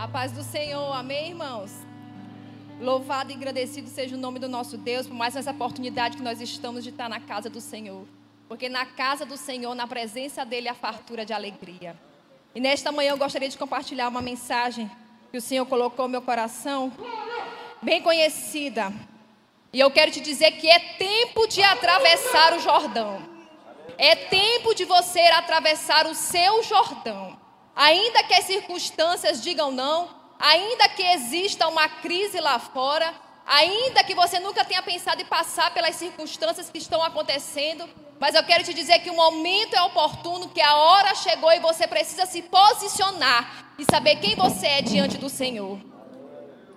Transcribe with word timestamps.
A 0.00 0.08
paz 0.08 0.32
do 0.32 0.42
Senhor, 0.42 0.94
amém, 0.94 1.28
irmãos? 1.28 1.70
Louvado 2.80 3.30
e 3.30 3.34
agradecido 3.34 3.86
seja 3.90 4.16
o 4.16 4.18
nome 4.18 4.38
do 4.38 4.48
nosso 4.48 4.78
Deus 4.78 5.06
por 5.06 5.12
mais 5.12 5.36
essa 5.36 5.50
oportunidade 5.50 6.16
que 6.16 6.22
nós 6.22 6.40
estamos 6.40 6.82
de 6.82 6.88
estar 6.88 7.06
na 7.06 7.20
casa 7.20 7.50
do 7.50 7.60
Senhor. 7.60 8.06
Porque 8.48 8.66
na 8.66 8.86
casa 8.86 9.26
do 9.26 9.36
Senhor, 9.36 9.74
na 9.74 9.86
presença 9.86 10.42
dEle, 10.42 10.70
há 10.70 10.74
fartura 10.74 11.22
de 11.26 11.34
alegria. 11.34 11.94
E 12.54 12.60
nesta 12.60 12.90
manhã 12.90 13.10
eu 13.10 13.18
gostaria 13.18 13.50
de 13.50 13.58
compartilhar 13.58 14.08
uma 14.08 14.22
mensagem 14.22 14.90
que 15.30 15.36
o 15.36 15.42
Senhor 15.42 15.66
colocou 15.66 16.06
no 16.06 16.12
meu 16.12 16.22
coração, 16.22 16.90
bem 17.82 18.00
conhecida. 18.00 18.90
E 19.70 19.78
eu 19.78 19.90
quero 19.90 20.10
te 20.10 20.20
dizer 20.22 20.52
que 20.52 20.66
é 20.66 20.78
tempo 20.78 21.46
de 21.46 21.62
atravessar 21.62 22.54
o 22.54 22.58
Jordão. 22.58 23.20
É 23.98 24.16
tempo 24.16 24.74
de 24.74 24.86
você 24.86 25.20
atravessar 25.20 26.06
o 26.06 26.14
seu 26.14 26.62
Jordão. 26.62 27.39
Ainda 27.80 28.22
que 28.24 28.34
as 28.34 28.44
circunstâncias 28.44 29.42
digam 29.42 29.70
não, 29.70 30.10
ainda 30.38 30.86
que 30.90 31.02
exista 31.02 31.66
uma 31.66 31.88
crise 31.88 32.38
lá 32.38 32.58
fora, 32.58 33.14
ainda 33.46 34.04
que 34.04 34.14
você 34.14 34.38
nunca 34.38 34.62
tenha 34.66 34.82
pensado 34.82 35.22
em 35.22 35.24
passar 35.24 35.72
pelas 35.72 35.96
circunstâncias 35.96 36.68
que 36.68 36.76
estão 36.76 37.02
acontecendo, 37.02 37.88
mas 38.18 38.34
eu 38.34 38.44
quero 38.44 38.62
te 38.64 38.74
dizer 38.74 38.98
que 38.98 39.08
o 39.08 39.16
momento 39.16 39.74
é 39.74 39.80
oportuno, 39.80 40.50
que 40.50 40.60
a 40.60 40.76
hora 40.76 41.14
chegou 41.14 41.50
e 41.52 41.58
você 41.58 41.86
precisa 41.86 42.26
se 42.26 42.42
posicionar 42.42 43.72
e 43.78 43.84
saber 43.90 44.16
quem 44.16 44.34
você 44.34 44.66
é 44.66 44.82
diante 44.82 45.16
do 45.16 45.30
Senhor. 45.30 45.78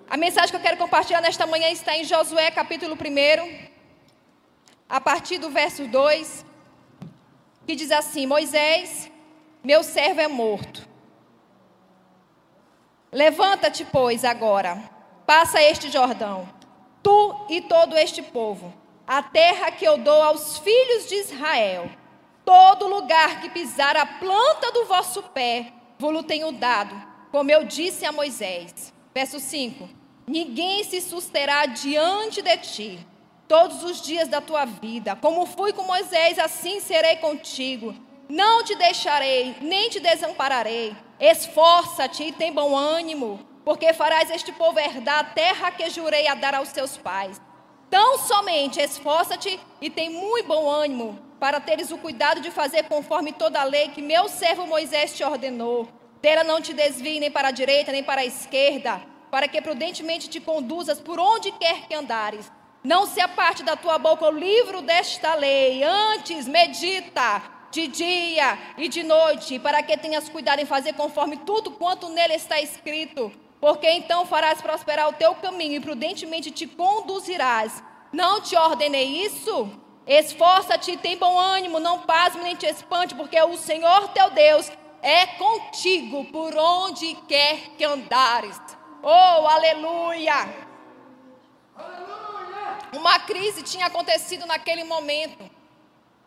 A 0.08 0.16
mensagem 0.16 0.48
que 0.48 0.56
eu 0.56 0.60
quero 0.60 0.78
compartilhar 0.78 1.20
nesta 1.20 1.46
manhã 1.46 1.68
está 1.68 1.94
em 1.94 2.04
Josué 2.04 2.50
capítulo 2.50 2.94
1, 2.94 3.68
a 4.88 5.00
partir 5.02 5.36
do 5.36 5.50
verso 5.50 5.86
2, 5.86 6.46
que 7.66 7.76
diz 7.76 7.90
assim: 7.90 8.24
Moisés 8.26 9.10
meu 9.62 9.82
servo 9.82 10.20
é 10.20 10.28
morto. 10.28 10.93
Levanta-te, 13.14 13.84
pois, 13.84 14.24
agora, 14.24 14.90
passa 15.24 15.62
este 15.62 15.88
Jordão, 15.88 16.48
tu 17.00 17.46
e 17.48 17.60
todo 17.60 17.96
este 17.96 18.20
povo, 18.20 18.74
a 19.06 19.22
terra 19.22 19.70
que 19.70 19.84
eu 19.84 19.98
dou 19.98 20.20
aos 20.20 20.58
filhos 20.58 21.08
de 21.08 21.14
Israel. 21.20 21.88
Todo 22.44 22.88
lugar 22.88 23.40
que 23.40 23.50
pisar 23.50 23.96
a 23.96 24.04
planta 24.04 24.72
do 24.72 24.86
vosso 24.86 25.22
pé, 25.22 25.72
vou-lo 25.96 26.24
tenho 26.24 26.50
dado, 26.50 26.92
como 27.30 27.52
eu 27.52 27.62
disse 27.62 28.04
a 28.04 28.10
Moisés. 28.10 28.92
Verso 29.14 29.38
5: 29.38 29.88
Ninguém 30.26 30.82
se 30.82 31.00
susterá 31.00 31.66
diante 31.66 32.42
de 32.42 32.56
ti 32.56 33.06
todos 33.46 33.84
os 33.84 34.02
dias 34.02 34.26
da 34.26 34.40
tua 34.40 34.64
vida. 34.64 35.14
Como 35.14 35.46
fui 35.46 35.72
com 35.72 35.84
Moisés, 35.84 36.36
assim 36.36 36.80
serei 36.80 37.14
contigo. 37.18 37.94
Não 38.28 38.64
te 38.64 38.74
deixarei, 38.74 39.54
nem 39.60 39.88
te 39.88 40.00
desampararei. 40.00 40.96
Esforça-te 41.26 42.22
e 42.22 42.32
tem 42.32 42.52
bom 42.52 42.76
ânimo, 42.76 43.40
porque 43.64 43.94
farás 43.94 44.30
este 44.30 44.52
povo 44.52 44.78
herdar 44.78 45.20
a 45.20 45.24
terra 45.24 45.70
que 45.70 45.88
jurei 45.88 46.28
a 46.28 46.34
dar 46.34 46.54
aos 46.54 46.68
seus 46.68 46.98
pais. 46.98 47.40
Tão 47.88 48.18
somente 48.18 48.78
esforça-te 48.78 49.58
e 49.80 49.88
tem 49.88 50.10
muito 50.10 50.46
bom 50.46 50.68
ânimo, 50.68 51.18
para 51.40 51.60
teres 51.60 51.90
o 51.90 51.96
cuidado 51.96 52.42
de 52.42 52.50
fazer 52.50 52.82
conforme 52.90 53.32
toda 53.32 53.58
a 53.58 53.64
lei 53.64 53.88
que 53.88 54.02
meu 54.02 54.28
servo 54.28 54.66
Moisés 54.66 55.16
te 55.16 55.24
ordenou. 55.24 55.88
Dela 56.20 56.44
não 56.44 56.60
te 56.60 56.74
desvie 56.74 57.18
nem 57.18 57.30
para 57.30 57.48
a 57.48 57.52
direita 57.52 57.90
nem 57.90 58.04
para 58.04 58.20
a 58.20 58.26
esquerda, 58.26 59.00
para 59.30 59.48
que 59.48 59.62
prudentemente 59.62 60.28
te 60.28 60.40
conduzas 60.40 61.00
por 61.00 61.18
onde 61.18 61.50
quer 61.52 61.88
que 61.88 61.94
andares. 61.94 62.52
Não 62.82 63.06
se 63.06 63.18
aparte 63.18 63.62
da 63.62 63.76
tua 63.76 63.96
boca 63.96 64.26
o 64.26 64.30
livro 64.30 64.82
desta 64.82 65.34
lei, 65.34 65.82
antes 65.82 66.46
medita 66.46 67.53
de 67.74 67.88
dia 67.88 68.56
e 68.78 68.88
de 68.88 69.02
noite, 69.02 69.58
para 69.58 69.82
que 69.82 69.96
tenhas 69.96 70.28
cuidado 70.28 70.60
em 70.60 70.64
fazer 70.64 70.92
conforme 70.92 71.36
tudo 71.38 71.72
quanto 71.72 72.08
nele 72.08 72.34
está 72.34 72.60
escrito, 72.60 73.32
porque 73.60 73.90
então 73.90 74.24
farás 74.24 74.62
prosperar 74.62 75.08
o 75.08 75.12
teu 75.12 75.34
caminho 75.34 75.74
e 75.74 75.80
prudentemente 75.80 76.52
te 76.52 76.68
conduzirás. 76.68 77.82
Não 78.12 78.40
te 78.40 78.56
ordenei 78.56 79.24
isso? 79.24 79.68
Esforça-te 80.06 80.92
e 80.92 80.96
tem 80.96 81.16
bom 81.16 81.36
ânimo, 81.36 81.80
não 81.80 82.00
pasme 82.00 82.42
nem 82.42 82.54
te 82.54 82.66
espante, 82.66 83.14
porque 83.14 83.40
o 83.42 83.56
Senhor 83.56 84.08
teu 84.08 84.30
Deus 84.30 84.70
é 85.02 85.26
contigo 85.26 86.24
por 86.26 86.56
onde 86.56 87.14
quer 87.26 87.70
que 87.76 87.84
andares. 87.84 88.60
Oh, 89.02 89.48
aleluia! 89.48 90.64
Uma 92.92 93.18
crise 93.18 93.62
tinha 93.62 93.86
acontecido 93.86 94.46
naquele 94.46 94.84
momento. 94.84 95.53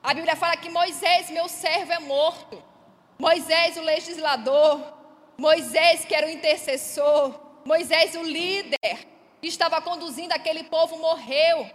A 0.07 0.13
Bíblia 0.13 0.38
fala 0.38 0.56
que 0.56 0.69
Moisés, 0.69 1.29
meu 1.29 1.50
servo, 1.50 1.91
é 1.91 2.00
morto. 2.00 2.63
Moisés, 3.19 3.75
o 3.75 3.81
legislador. 3.81 4.81
Moisés, 5.38 6.06
que 6.06 6.16
era 6.16 6.28
o 6.28 6.29
intercessor. 6.29 7.38
Moisés, 7.66 8.16
o 8.16 8.23
líder 8.23 9.06
que 9.41 9.50
estava 9.50 9.81
conduzindo 9.81 10.31
aquele 10.31 10.63
povo, 10.63 10.97
morreu. 10.97 11.69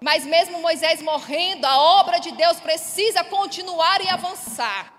Mas 0.00 0.24
mesmo 0.24 0.62
Moisés 0.62 1.02
morrendo, 1.02 1.66
a 1.66 1.78
obra 2.00 2.18
de 2.18 2.32
Deus 2.32 2.58
precisa 2.60 3.22
continuar 3.24 4.00
e 4.00 4.08
avançar. 4.08 4.90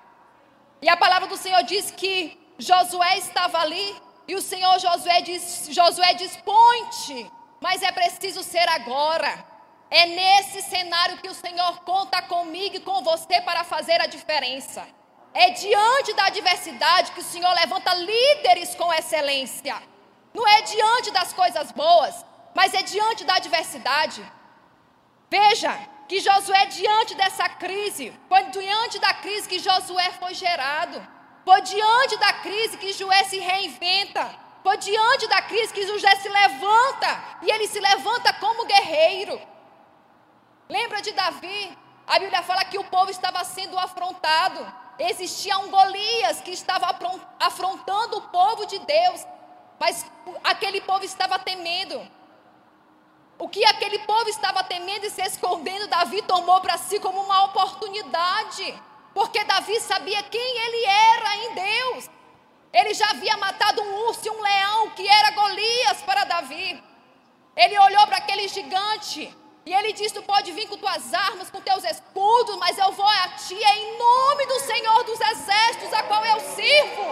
E 0.80 0.88
a 0.88 0.96
palavra 0.96 1.28
do 1.28 1.36
Senhor 1.36 1.64
diz 1.64 1.90
que 1.90 2.38
Josué 2.60 3.18
estava 3.18 3.58
ali 3.58 3.96
e 4.28 4.36
o 4.36 4.42
Senhor 4.52 4.78
Josué 4.78 5.22
diz, 5.22 5.68
Josué 5.72 6.14
diz: 6.14 6.38
"Ponte, 6.38 7.32
mas 7.60 7.82
é 7.82 7.92
preciso 7.92 8.44
ser 8.44 8.70
agora". 8.70 9.57
É 9.90 10.06
nesse 10.06 10.62
cenário 10.64 11.18
que 11.18 11.30
o 11.30 11.34
Senhor 11.34 11.82
conta 11.82 12.22
comigo 12.22 12.76
e 12.76 12.80
com 12.82 13.02
você 13.04 13.42
para 13.42 13.64
fazer 13.64 14.02
a 14.02 14.08
diferença. 14.08 14.86
É 15.34 15.52
diante 15.52 16.14
da 16.14 16.26
adversidade 16.26 17.12
que 17.12 17.22
o 17.22 17.24
Senhor 17.24 17.54
levanta 17.54 17.94
líderes 17.94 18.76
com 18.76 18.94
excelência. 18.94 19.76
Não 20.34 20.46
é 20.48 20.62
diante 20.62 21.12
das 21.12 21.32
coisas 21.32 21.72
boas, 21.72 22.26
mas 22.54 22.74
é 22.74 22.82
diante 22.82 23.24
da 23.24 23.36
adversidade. 23.36 24.22
Veja 25.30 25.74
que 26.08 26.20
Josué, 26.20 26.66
diante 26.66 27.16
dessa 27.16 27.48
crise, 27.50 28.14
foi 28.28 28.44
diante 28.46 29.00
da 29.00 29.14
crise 29.14 29.48
que 29.48 29.60
Josué 29.60 30.12
foi 30.20 30.34
gerado. 30.34 31.06
Foi 31.46 31.62
diante 31.62 32.18
da 32.18 32.34
crise 32.34 32.78
que 32.78 32.92
Josué 32.92 33.24
se 33.24 33.40
reinventa. 33.40 34.30
Foi 34.64 34.78
diante 34.78 35.28
da 35.28 35.42
crise 35.42 35.74
que 35.74 35.88
Josué 35.88 36.16
se 36.18 36.28
levanta. 36.28 37.24
E 37.42 37.52
ele 37.52 37.68
se 37.68 37.80
levanta 37.80 38.34
como 38.34 38.66
guerreiro. 38.66 39.40
Lembra 40.70 41.02
de 41.02 41.12
Davi? 41.12 41.78
A 42.06 42.20
Bíblia 42.20 42.42
fala 42.44 42.66
que 42.66 42.78
o 42.78 42.84
povo 42.86 43.10
estava 43.10 43.44
sendo 43.44 43.78
afrontado. 43.78 44.66
Existia 45.00 45.58
um 45.60 45.70
Golias 45.70 46.42
que 46.42 46.52
estava 46.52 46.88
afrontando 47.40 48.18
o 48.18 48.22
povo 48.30 48.66
de 48.66 48.80
Deus. 48.80 49.26
Mas 49.80 50.06
aquele 50.44 50.82
povo 50.82 51.04
estava 51.06 51.38
temendo. 51.40 52.06
O 53.40 53.48
que 53.48 53.64
aquele 53.66 54.00
povo 54.00 54.30
estava 54.30 54.64
temendo 54.64 55.06
e 55.06 55.10
se 55.10 55.22
escondendo, 55.22 55.88
Davi 55.88 56.22
tomou 56.24 56.60
para 56.60 56.78
si 56.78 57.00
como 57.00 57.22
uma 57.22 57.44
oportunidade. 57.46 58.82
Porque 59.14 59.44
Davi 59.44 59.80
sabia 59.80 60.24
quem 60.24 60.58
ele 60.66 60.86
era 60.86 61.36
em 61.38 61.54
Deus. 61.54 62.10
Ele 62.74 62.94
já 62.94 63.10
havia 63.12 63.38
matado 63.38 63.82
um 63.82 64.08
urso 64.08 64.28
e 64.28 64.30
um 64.30 64.42
leão, 64.42 64.90
que 64.92 65.08
era 65.08 65.32
Golias 65.32 66.02
para 66.02 66.26
Davi. 66.26 66.84
Ele 67.56 67.80
olhou 67.80 68.06
para 68.08 68.18
aquele 68.18 68.48
gigante 68.48 69.36
e 69.68 69.74
ele 69.74 69.92
disse: 69.92 70.14
Tu 70.14 70.24
pode 70.24 70.50
vir 70.54 70.66
com 70.70 70.78
tuas 70.78 71.14
armas, 71.14 71.50
com 71.50 71.60
teus 71.60 71.84
escudos, 71.84 72.56
mas 72.56 72.78
eu 72.78 72.90
vou 72.94 73.06
a 73.06 73.28
ti 73.46 73.56
em 73.56 73.98
nome 73.98 74.46
do 74.46 74.60
Senhor 74.62 75.04
dos 75.04 75.20
Exércitos, 75.20 75.92
a 75.92 76.04
qual 76.04 76.26
eu 76.26 76.40
sirvo. 76.40 77.08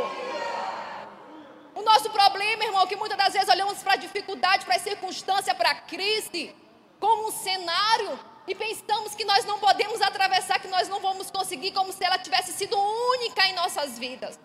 O 1.76 1.82
nosso 1.82 2.10
problema, 2.10 2.64
irmão, 2.64 2.84
é 2.84 2.88
que 2.88 2.96
muitas 2.96 3.18
das 3.18 3.34
vezes 3.34 3.50
olhamos 3.50 3.84
para 3.84 3.94
a 3.94 3.98
dificuldade, 3.98 4.66
para 4.66 4.78
a 4.78 4.80
circunstância, 4.80 5.54
para 5.54 5.72
a 5.72 5.76
crise, 5.76 6.56
como 6.98 7.28
um 7.28 7.32
cenário, 7.32 8.18
e 8.48 8.56
pensamos 8.56 9.14
que 9.14 9.26
nós 9.26 9.44
não 9.44 9.60
podemos 9.60 10.02
atravessar, 10.02 10.58
que 10.58 10.70
nós 10.70 10.88
não 10.88 11.02
vamos 11.02 11.30
conseguir, 11.30 11.72
como 11.72 11.92
se 11.92 12.06
ela 12.06 12.18
tivesse 12.18 12.54
sido 12.54 12.80
única 12.80 13.46
em 13.48 13.54
nossas 13.54 14.00
vidas. 14.00 14.40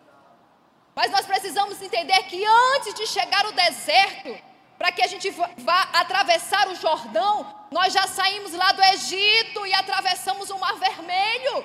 Mas 0.96 1.12
nós 1.12 1.24
precisamos 1.24 1.80
entender 1.80 2.20
que 2.24 2.44
antes 2.44 2.92
de 2.92 3.06
chegar 3.06 3.46
o 3.46 3.52
deserto, 3.52 4.36
para 4.76 4.90
que 4.90 5.00
a 5.00 5.06
gente 5.06 5.30
vá 5.30 5.82
atravessar 5.92 6.66
o 6.66 6.74
Jordão, 6.74 7.59
nós 7.70 7.92
já 7.92 8.06
saímos 8.06 8.52
lá 8.52 8.72
do 8.72 8.82
Egito 8.82 9.66
e 9.66 9.72
atravessamos 9.74 10.50
o 10.50 10.58
Mar 10.58 10.74
Vermelho. 10.74 11.64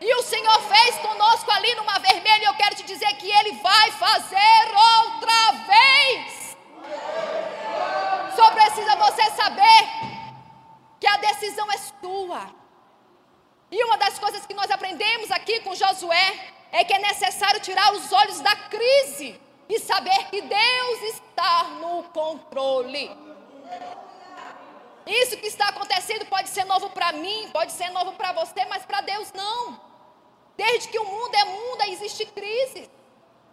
E 0.00 0.14
o 0.14 0.22
Senhor 0.22 0.60
fez 0.62 0.98
conosco 0.98 1.50
ali 1.50 1.74
no 1.74 1.84
Mar 1.84 2.00
Vermelho, 2.00 2.44
eu 2.44 2.54
quero 2.54 2.74
te 2.76 2.84
dizer 2.84 3.12
que 3.16 3.30
Ele 3.30 3.52
vai 3.58 3.90
fazer 3.92 4.64
outra 5.04 5.52
vez. 5.66 6.56
Só 8.36 8.50
precisa 8.50 8.96
você 8.96 9.30
saber 9.32 9.88
que 11.00 11.06
a 11.06 11.16
decisão 11.16 11.70
é 11.72 11.78
sua. 11.78 12.46
E 13.70 13.84
uma 13.84 13.96
das 13.96 14.18
coisas 14.18 14.46
que 14.46 14.54
nós 14.54 14.70
aprendemos 14.70 15.30
aqui 15.30 15.60
com 15.60 15.74
Josué 15.74 16.52
é 16.70 16.84
que 16.84 16.94
é 16.94 16.98
necessário 16.98 17.60
tirar 17.60 17.92
os 17.92 18.12
olhos 18.12 18.40
da 18.40 18.54
crise 18.54 19.40
e 19.68 19.78
saber 19.80 20.26
que 20.30 20.42
Deus 20.42 21.02
está 21.14 21.64
no 21.80 22.04
controle. 22.04 23.10
Isso 25.06 25.36
que 25.36 25.46
está 25.46 25.68
acontecendo 25.68 26.24
pode 26.26 26.48
ser 26.48 26.64
novo 26.64 26.90
para 26.90 27.12
mim, 27.12 27.48
pode 27.52 27.72
ser 27.72 27.90
novo 27.90 28.12
para 28.12 28.32
você, 28.32 28.64
mas 28.66 28.84
para 28.84 29.00
Deus 29.02 29.32
não. 29.32 29.80
Desde 30.56 30.88
que 30.88 30.98
o 30.98 31.04
mundo 31.04 31.34
é 31.34 31.44
mundo, 31.44 31.82
existe 31.88 32.24
crise. 32.26 32.90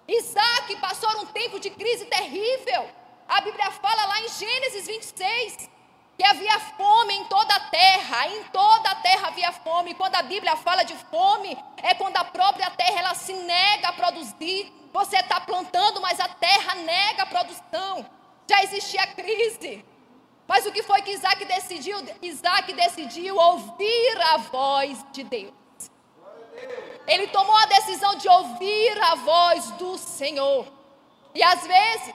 Isaac 0.07 0.75
passou 0.77 1.09
um 1.21 1.25
tempo 1.27 1.59
de 1.59 1.69
crise 1.69 2.05
terrível. 2.05 2.89
A 3.27 3.41
Bíblia 3.41 3.71
fala 3.71 4.05
lá 4.05 4.21
em 4.21 4.29
Gênesis 4.29 4.87
26 4.87 5.69
que 6.17 6.27
havia 6.27 6.59
fome 6.59 7.15
em 7.15 7.25
toda 7.25 7.55
a 7.55 7.59
terra, 7.59 8.27
em 8.27 8.43
toda 8.43 8.91
a 8.91 8.95
terra 8.95 9.29
havia 9.29 9.51
fome. 9.51 9.95
Quando 9.95 10.15
a 10.15 10.21
Bíblia 10.21 10.55
fala 10.55 10.83
de 10.83 10.93
fome, 10.93 11.57
é 11.77 11.95
quando 11.95 12.15
a 12.17 12.23
própria 12.23 12.69
terra 12.69 12.99
ela 12.99 13.15
se 13.15 13.33
nega 13.33 13.87
a 13.87 13.93
produzir. 13.93 14.71
Você 14.93 15.17
está 15.17 15.39
plantando, 15.41 15.99
mas 15.99 16.19
a 16.19 16.27
terra 16.27 16.75
nega 16.75 17.23
a 17.23 17.25
produção. 17.25 18.05
Já 18.47 18.61
existia 18.61 19.07
crise. 19.07 19.83
Mas 20.51 20.65
o 20.65 20.71
que 20.73 20.83
foi 20.83 21.01
que 21.01 21.11
Isaac 21.11 21.45
decidiu? 21.45 21.97
Isaac 22.21 22.73
decidiu 22.73 23.37
ouvir 23.37 24.21
a 24.33 24.35
voz 24.35 24.97
de 25.13 25.23
Deus. 25.23 25.53
Ele 27.07 27.27
tomou 27.27 27.55
a 27.55 27.67
decisão 27.67 28.15
de 28.15 28.27
ouvir 28.27 29.01
a 29.01 29.15
voz 29.15 29.71
do 29.71 29.97
Senhor. 29.97 30.67
E 31.33 31.41
às 31.41 31.65
vezes, 31.65 32.13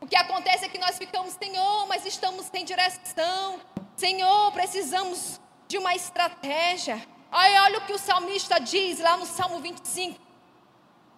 o 0.00 0.06
que 0.08 0.16
acontece 0.16 0.64
é 0.64 0.68
que 0.68 0.78
nós 0.78 0.98
ficamos, 0.98 1.34
Senhor, 1.34 1.86
mas 1.86 2.04
estamos 2.04 2.46
sem 2.46 2.64
direção. 2.64 3.60
Senhor, 3.96 4.50
precisamos 4.50 5.40
de 5.68 5.78
uma 5.78 5.94
estratégia. 5.94 7.00
Aí 7.30 7.56
olha 7.60 7.78
o 7.78 7.86
que 7.86 7.92
o 7.92 7.98
salmista 7.98 8.58
diz 8.58 8.98
lá 8.98 9.16
no 9.16 9.26
Salmo 9.26 9.60
25. 9.60 10.20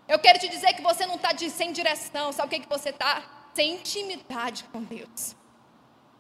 Eu 0.07 0.19
quero 0.19 0.39
te 0.39 0.51
dizer 0.51 0.75
que 0.75 0.83
você 0.83 1.07
não 1.07 1.15
está 1.15 1.31
sem 1.49 1.73
direção. 1.73 2.31
Sabe 2.31 2.47
o 2.47 2.51
que, 2.51 2.67
que 2.67 2.69
você 2.69 2.91
está? 2.91 3.23
Sem 3.55 3.77
intimidade 3.77 4.65
com 4.65 4.83
Deus. 4.83 5.40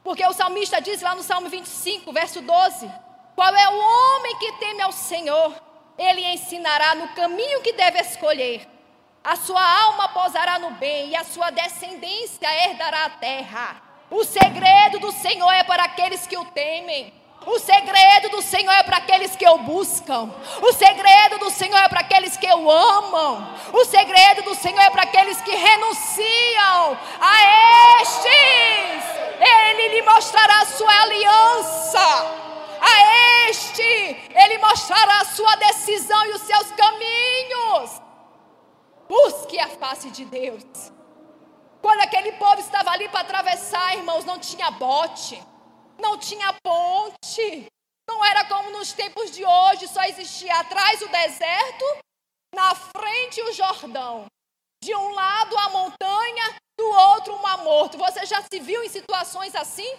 Porque 0.03 0.27
o 0.27 0.33
salmista 0.33 0.81
diz 0.81 1.03
lá 1.03 1.15
no 1.15 1.23
Salmo 1.23 1.49
25, 1.49 2.13
verso 2.13 2.41
12: 2.41 2.91
Qual 3.35 3.55
é 3.55 3.69
o 3.69 3.79
homem 3.79 4.37
que 4.37 4.53
teme 4.53 4.83
ao 4.83 4.93
Senhor? 4.93 5.55
Ele 5.99 6.25
ensinará 6.33 6.95
no 6.95 7.09
caminho 7.09 7.61
que 7.61 7.73
deve 7.73 8.01
escolher. 8.01 8.67
A 9.23 9.37
sua 9.37 9.63
alma 9.85 10.09
posará 10.09 10.59
no 10.59 10.71
bem 10.73 11.11
e 11.11 11.17
a 11.17 11.25
sua 11.25 11.51
descendência 11.51 12.49
herdará 12.65 13.05
a 13.05 13.11
terra. 13.11 13.83
O 14.11 14.25
segredo 14.25 14.99
do 14.99 15.13
Senhor 15.13 15.53
é 15.53 15.63
para 15.63 15.85
aqueles 15.85 16.27
que 16.27 16.39
o 16.39 16.45
temem. 16.47 17.13
O 17.47 17.59
segredo 17.59 18.29
do 18.31 18.43
Senhor 18.43 18.73
é 18.73 18.83
para 18.83 18.99
aqueles 18.99 19.35
que 19.35 19.49
o 19.49 19.59
buscam. 19.59 20.31
O 20.61 20.73
segredo 20.73 21.39
do 21.39 21.51
Senhor 21.51 21.79
é 21.79 21.89
para 21.89 22.01
aqueles 22.01 22.37
que 22.37 22.47
o 22.47 22.71
amam. 22.71 23.55
O 23.73 23.85
segredo 23.85 24.43
do 24.43 24.55
Senhor 24.55 24.81
é 24.81 24.91
para 24.91 25.03
aqueles 25.03 25.41
que 25.41 25.55
renunciam 25.55 26.99
a 27.21 28.01
estes. 28.03 29.10
Ele 29.41 29.89
lhe 29.89 30.03
mostrará 30.03 30.61
a 30.61 30.67
sua 30.67 31.03
aliança. 31.03 31.99
A 32.81 33.49
este, 33.49 33.83
ele 33.83 34.59
mostrará 34.59 35.21
a 35.21 35.25
sua 35.25 35.57
decisão 35.57 36.25
e 36.27 36.33
os 36.33 36.43
seus 36.43 36.71
caminhos. 36.73 38.01
Busque 39.09 39.59
a 39.59 39.69
face 39.69 40.11
de 40.11 40.25
Deus. 40.25 40.93
Quando 41.81 42.01
aquele 42.03 42.33
povo 42.33 42.61
estava 42.61 42.91
ali 42.91 43.09
para 43.09 43.21
atravessar, 43.21 43.97
irmãos, 43.97 44.25
não 44.25 44.39
tinha 44.39 44.71
bote, 44.71 45.43
não 45.99 46.19
tinha 46.19 46.53
ponte. 46.63 47.67
Não 48.07 48.25
era 48.25 48.45
como 48.45 48.71
nos 48.71 48.93
tempos 48.93 49.31
de 49.31 49.45
hoje, 49.45 49.89
só 49.89 50.03
existia 50.03 50.55
atrás 50.59 51.01
o 51.01 51.09
deserto, 51.09 51.85
na 52.55 52.75
frente 52.75 53.41
o 53.43 53.53
Jordão. 53.53 54.27
De 54.83 54.95
um 54.95 55.11
lado 55.11 55.57
a 55.59 55.69
montanha, 55.71 56.57
do 56.81 56.91
outro 57.13 57.39
mar 57.43 57.59
morto. 57.59 57.99
Você 57.99 58.25
já 58.25 58.43
se 58.43 58.59
viu 58.59 58.83
em 58.83 58.89
situações 58.89 59.55
assim? 59.55 59.91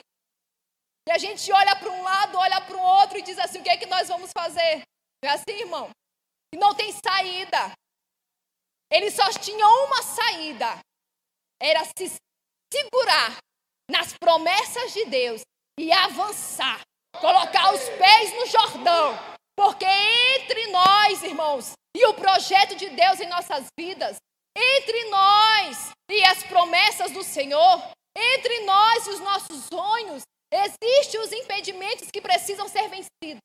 E 1.08 1.12
a 1.12 1.18
gente 1.18 1.52
olha 1.52 1.76
para 1.76 1.92
um 1.92 2.02
lado, 2.02 2.38
olha 2.38 2.60
para 2.62 2.76
o 2.76 2.82
outro 2.82 3.18
e 3.18 3.22
diz 3.22 3.38
assim: 3.38 3.60
o 3.60 3.64
que 3.64 3.70
é 3.70 3.78
que 3.78 3.86
nós 3.86 4.08
vamos 4.08 4.32
fazer? 4.36 4.82
Não 5.24 5.32
é 5.32 5.34
assim, 5.36 5.52
irmão? 5.52 5.90
E 6.54 6.58
não 6.58 6.74
tem 6.74 6.92
saída. 6.92 7.72
Eles 8.92 9.14
só 9.14 9.30
tinham 9.30 9.86
uma 9.86 10.02
saída: 10.02 10.80
era 11.62 11.84
se 11.86 12.12
segurar 12.74 13.38
nas 13.90 14.14
promessas 14.18 14.94
de 14.94 15.06
Deus 15.06 15.42
e 15.80 15.92
avançar, 15.92 16.82
colocar 17.20 17.74
os 17.74 17.90
pés 17.90 18.34
no 18.34 18.46
Jordão. 18.48 19.18
Porque 19.56 19.86
entre 19.86 20.68
nós, 20.68 21.22
irmãos, 21.24 21.74
e 21.96 22.06
o 22.08 22.14
projeto 22.16 22.76
de 22.76 22.90
Deus 22.90 23.20
em 23.20 23.28
nossas 23.28 23.68
vidas, 23.78 24.18
entre 24.56 25.10
nós 25.10 25.92
e 26.10 26.24
as 26.26 26.44
promessas 26.44 27.12
do 27.12 27.24
Senhor, 27.24 27.92
entre 28.16 28.60
nós 28.66 29.08
e 29.08 29.10
os 29.12 29.20
nossos 29.20 29.66
sonhos, 29.66 30.24
Existem 30.52 31.22
os 31.22 31.32
impedimentos 31.32 32.12
que 32.12 32.22
precisam 32.22 32.68
ser 32.68 32.90
vencidos. 32.90 33.42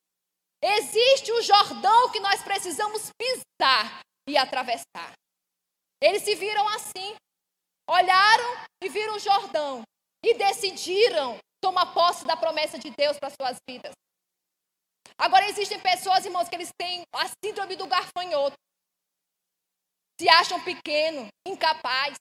Existe 0.60 1.30
o 1.30 1.42
Jordão 1.42 2.10
que 2.10 2.18
nós 2.18 2.42
precisamos 2.42 3.10
pisar 3.16 4.00
e 4.28 4.36
atravessar. 4.36 5.12
Eles 6.02 6.22
se 6.22 6.34
viram 6.34 6.66
assim. 6.70 7.14
Olharam 7.88 8.64
e 8.82 8.88
viram 8.88 9.14
o 9.14 9.20
Jordão 9.20 9.82
e 10.24 10.34
decidiram 10.34 11.38
tomar 11.62 11.94
posse 11.94 12.26
da 12.26 12.36
promessa 12.36 12.76
de 12.76 12.90
Deus 12.90 13.16
para 13.16 13.30
suas 13.30 13.56
vidas. 13.68 13.92
Agora 15.16 15.48
existem 15.48 15.78
pessoas, 15.78 16.24
irmãos, 16.24 16.48
que 16.48 16.56
eles 16.56 16.70
têm 16.76 17.04
a 17.14 17.28
síndrome 17.44 17.76
do 17.76 17.86
garfanhoto. 17.86 18.56
Se 20.18 20.28
acham 20.28 20.62
pequeno, 20.64 21.28
incapaz. 21.46 22.14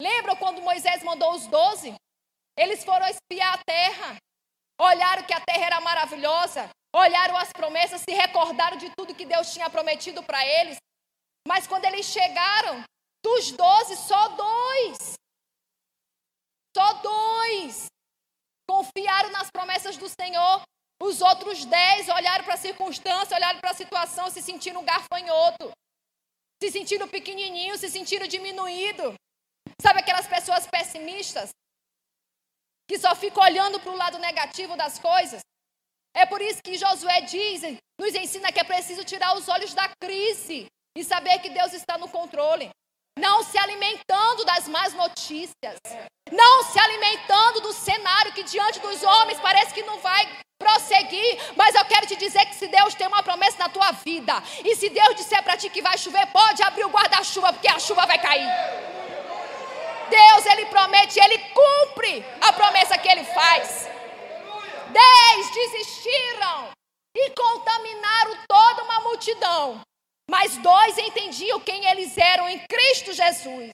Lembram 0.00 0.34
quando 0.36 0.62
Moisés 0.62 1.02
mandou 1.02 1.34
os 1.34 1.46
doze? 1.46 1.94
Eles 2.56 2.82
foram 2.84 3.06
espiar 3.06 3.54
a 3.54 3.64
terra, 3.64 4.16
olharam 4.80 5.24
que 5.24 5.32
a 5.34 5.40
terra 5.40 5.66
era 5.66 5.80
maravilhosa, 5.80 6.70
olharam 6.94 7.36
as 7.36 7.52
promessas, 7.52 8.00
se 8.00 8.12
recordaram 8.12 8.78
de 8.78 8.90
tudo 8.96 9.14
que 9.14 9.26
Deus 9.26 9.52
tinha 9.52 9.68
prometido 9.68 10.22
para 10.22 10.44
eles. 10.44 10.78
Mas 11.46 11.66
quando 11.66 11.84
eles 11.84 12.06
chegaram, 12.06 12.82
dos 13.22 13.52
doze, 13.52 13.96
só 13.96 14.28
dois. 14.28 15.14
Só 16.76 16.92
dois 16.94 17.86
confiaram 18.68 19.30
nas 19.30 19.50
promessas 19.50 19.96
do 19.96 20.08
Senhor. 20.08 20.62
Os 21.02 21.20
outros 21.20 21.64
dez 21.64 22.08
olharam 22.08 22.44
para 22.44 22.54
a 22.54 22.58
circunstância, 22.58 23.36
olharam 23.36 23.60
para 23.60 23.70
a 23.70 23.74
situação, 23.74 24.30
se 24.30 24.42
sentiram 24.42 24.84
garfanhoto, 24.84 25.72
se 26.62 26.70
sentiram 26.70 27.08
pequenininho, 27.08 27.78
se 27.78 27.88
sentiram 27.88 28.26
diminuído. 28.26 29.14
Sabe 29.80 30.00
aquelas 30.00 30.26
pessoas 30.26 30.66
pessimistas? 30.66 31.50
que 32.90 32.98
só 32.98 33.14
fica 33.14 33.40
olhando 33.40 33.78
para 33.78 33.92
o 33.92 33.96
lado 33.96 34.18
negativo 34.18 34.76
das 34.76 34.98
coisas. 34.98 35.40
É 36.12 36.26
por 36.26 36.42
isso 36.42 36.60
que 36.60 36.76
Josué 36.76 37.20
diz, 37.20 37.62
nos 38.00 38.12
ensina 38.16 38.50
que 38.50 38.58
é 38.58 38.64
preciso 38.64 39.04
tirar 39.04 39.36
os 39.36 39.48
olhos 39.48 39.72
da 39.72 39.88
crise 40.02 40.66
e 40.98 41.04
saber 41.04 41.38
que 41.38 41.50
Deus 41.50 41.72
está 41.72 41.96
no 41.96 42.08
controle. 42.08 42.68
Não 43.16 43.44
se 43.44 43.56
alimentando 43.56 44.44
das 44.44 44.66
más 44.66 44.92
notícias. 44.92 45.78
Não 46.32 46.64
se 46.64 46.80
alimentando 46.80 47.60
do 47.60 47.72
cenário 47.72 48.32
que 48.32 48.42
diante 48.42 48.80
dos 48.80 49.00
homens 49.04 49.38
parece 49.38 49.72
que 49.72 49.84
não 49.84 50.00
vai 50.00 50.26
prosseguir. 50.70 51.38
Mas 51.56 51.74
eu 51.74 51.84
quero 51.84 52.06
te 52.06 52.16
dizer 52.16 52.44
que 52.46 52.54
se 52.54 52.68
Deus 52.68 52.94
tem 52.94 53.06
uma 53.06 53.22
promessa 53.22 53.58
na 53.58 53.68
tua 53.68 53.90
vida, 53.92 54.34
e 54.64 54.76
se 54.76 54.88
Deus 54.88 55.16
disser 55.16 55.42
para 55.42 55.56
ti 55.56 55.68
que 55.68 55.82
vai 55.82 55.98
chover, 55.98 56.26
pode 56.26 56.62
abrir 56.62 56.84
o 56.84 56.90
guarda-chuva, 56.90 57.52
porque 57.52 57.68
a 57.68 57.78
chuva 57.78 58.06
vai 58.06 58.18
cair. 58.18 58.48
Deus, 60.08 60.46
Ele 60.46 60.66
promete, 60.66 61.20
Ele 61.20 61.38
cumpre 61.38 62.24
a 62.40 62.52
promessa 62.52 62.98
que 62.98 63.08
Ele 63.08 63.24
faz. 63.24 63.88
Dez 64.88 65.50
desistiram 65.54 66.70
e 67.16 67.30
contaminaram 67.30 68.38
toda 68.48 68.82
uma 68.82 69.00
multidão. 69.00 69.80
Mas 70.28 70.56
dois 70.58 70.96
entendiam 70.98 71.60
quem 71.60 71.86
eles 71.86 72.16
eram 72.16 72.48
em 72.48 72.58
Cristo 72.68 73.12
Jesus. 73.12 73.72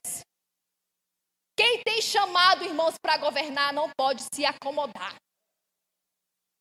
Quem 1.55 1.83
tem 1.83 2.01
chamado, 2.03 2.65
irmãos, 2.65 2.95
para 3.01 3.17
governar 3.17 3.73
não 3.73 3.91
pode 3.97 4.23
se 4.33 4.45
acomodar. 4.45 5.15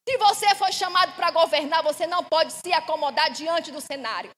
Se 0.08 0.18
você 0.18 0.54
foi 0.56 0.72
chamado 0.72 1.14
para 1.14 1.32
governar, 1.32 1.82
você 1.82 2.06
não 2.06 2.24
pode 2.24 2.54
se 2.54 2.72
acomodar 2.72 3.32
diante 3.32 3.72
do 3.72 3.82
cenário. 3.82 4.32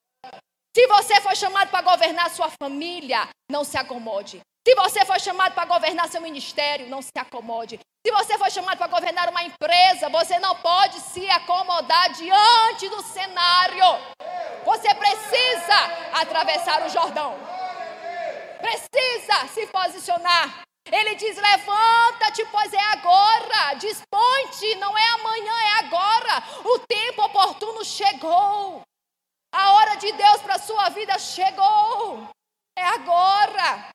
Se 0.75 0.87
você 0.87 1.19
foi 1.21 1.35
chamado 1.35 1.69
para 1.69 1.81
governar 1.81 2.29
sua 2.29 2.49
família, 2.61 3.27
não 3.51 3.63
se 3.63 3.77
acomode. 3.77 4.41
Se 4.67 4.75
você 4.75 5.03
foi 5.05 5.19
chamado 5.19 5.53
para 5.53 5.65
governar 5.65 6.07
seu 6.07 6.21
ministério, 6.21 6.87
não 6.87 7.01
se 7.01 7.11
acomode. 7.17 7.79
Se 8.05 8.11
você 8.11 8.37
foi 8.37 8.49
chamado 8.51 8.77
para 8.77 8.87
governar 8.87 9.29
uma 9.29 9.43
empresa, 9.43 10.07
você 10.09 10.39
não 10.39 10.55
pode 10.57 10.99
se 10.99 11.29
acomodar 11.29 12.11
diante 12.11 12.87
do 12.89 13.01
cenário. 13.01 13.83
Você 14.65 14.93
precisa 14.95 15.77
atravessar 16.13 16.85
o 16.85 16.89
Jordão. 16.89 17.35
Precisa 18.61 19.47
se 19.53 19.67
posicionar. 19.67 20.66
Ele 20.91 21.15
diz: 21.15 21.37
levanta-te, 21.37 22.45
pois 22.45 22.73
é 22.73 22.81
agora. 22.93 23.73
Dispõe-te, 23.75 24.75
não 24.75 24.97
é 24.97 25.07
amanhã, 25.09 25.53
é 25.53 25.79
agora. 25.79 26.43
O 26.65 26.79
tempo 26.79 27.23
oportuno 27.23 27.83
chegou. 27.83 28.81
A 29.51 29.71
hora 29.73 29.95
de 29.95 30.11
Deus 30.11 30.41
para 30.41 30.55
a 30.55 30.59
sua 30.59 30.89
vida 30.89 31.17
chegou. 31.19 32.29
É 32.77 32.83
agora. 32.83 33.89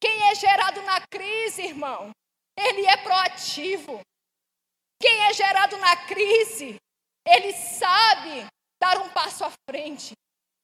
Quem 0.00 0.30
é 0.30 0.34
gerado 0.34 0.82
na 0.82 1.00
crise, 1.06 1.62
irmão, 1.62 2.10
ele 2.58 2.86
é 2.86 2.96
proativo. 2.96 4.00
Quem 5.00 5.24
é 5.24 5.32
gerado 5.32 5.76
na 5.78 5.96
crise, 5.96 6.76
ele 7.26 7.52
sabe 7.52 8.46
dar 8.80 8.98
um 8.98 9.08
passo 9.10 9.44
à 9.44 9.52
frente. 9.68 10.12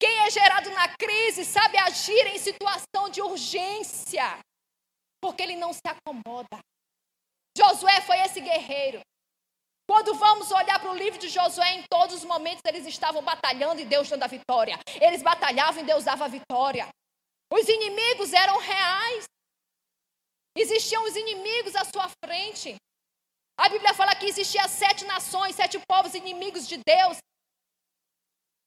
Quem 0.01 0.21
é 0.21 0.31
gerado 0.31 0.71
na 0.71 0.89
crise 0.97 1.45
sabe 1.45 1.77
agir 1.79 2.27
em 2.29 2.39
situação 2.39 3.09
de 3.09 3.21
urgência, 3.21 4.39
porque 5.21 5.43
ele 5.43 5.57
não 5.57 5.73
se 5.73 5.83
acomoda. 5.85 6.59
Josué 7.57 8.01
foi 8.03 8.19
esse 8.21 8.41
guerreiro. 8.41 9.01
Quando 9.89 10.15
vamos 10.15 10.51
olhar 10.53 10.79
para 10.79 10.91
o 10.91 10.97
livro 10.97 11.19
de 11.19 11.29
Josué, 11.29 11.71
em 11.77 11.85
todos 11.91 12.17
os 12.17 12.25
momentos 12.25 12.61
eles 12.67 12.87
estavam 12.87 13.23
batalhando 13.23 13.81
e 13.81 13.87
Deus 13.87 14.09
dando 14.09 14.23
a 14.23 14.27
vitória. 14.27 14.79
Eles 15.01 15.23
batalhavam 15.23 15.83
e 15.83 15.87
Deus 15.87 16.05
dava 16.05 16.27
a 16.27 16.29
vitória. 16.29 16.87
Os 17.51 17.67
inimigos 17.67 18.33
eram 18.35 18.59
reais. 18.59 19.25
Existiam 20.55 21.05
os 21.05 21.17
inimigos 21.17 21.75
à 21.75 21.85
sua 21.85 22.09
frente. 22.23 22.77
A 23.59 23.69
Bíblia 23.69 23.95
fala 23.95 24.15
que 24.15 24.27
existiam 24.27 24.69
sete 24.69 25.05
nações, 25.05 25.57
sete 25.57 25.81
povos 25.89 26.15
inimigos 26.15 26.69
de 26.69 26.77
Deus. 26.87 27.17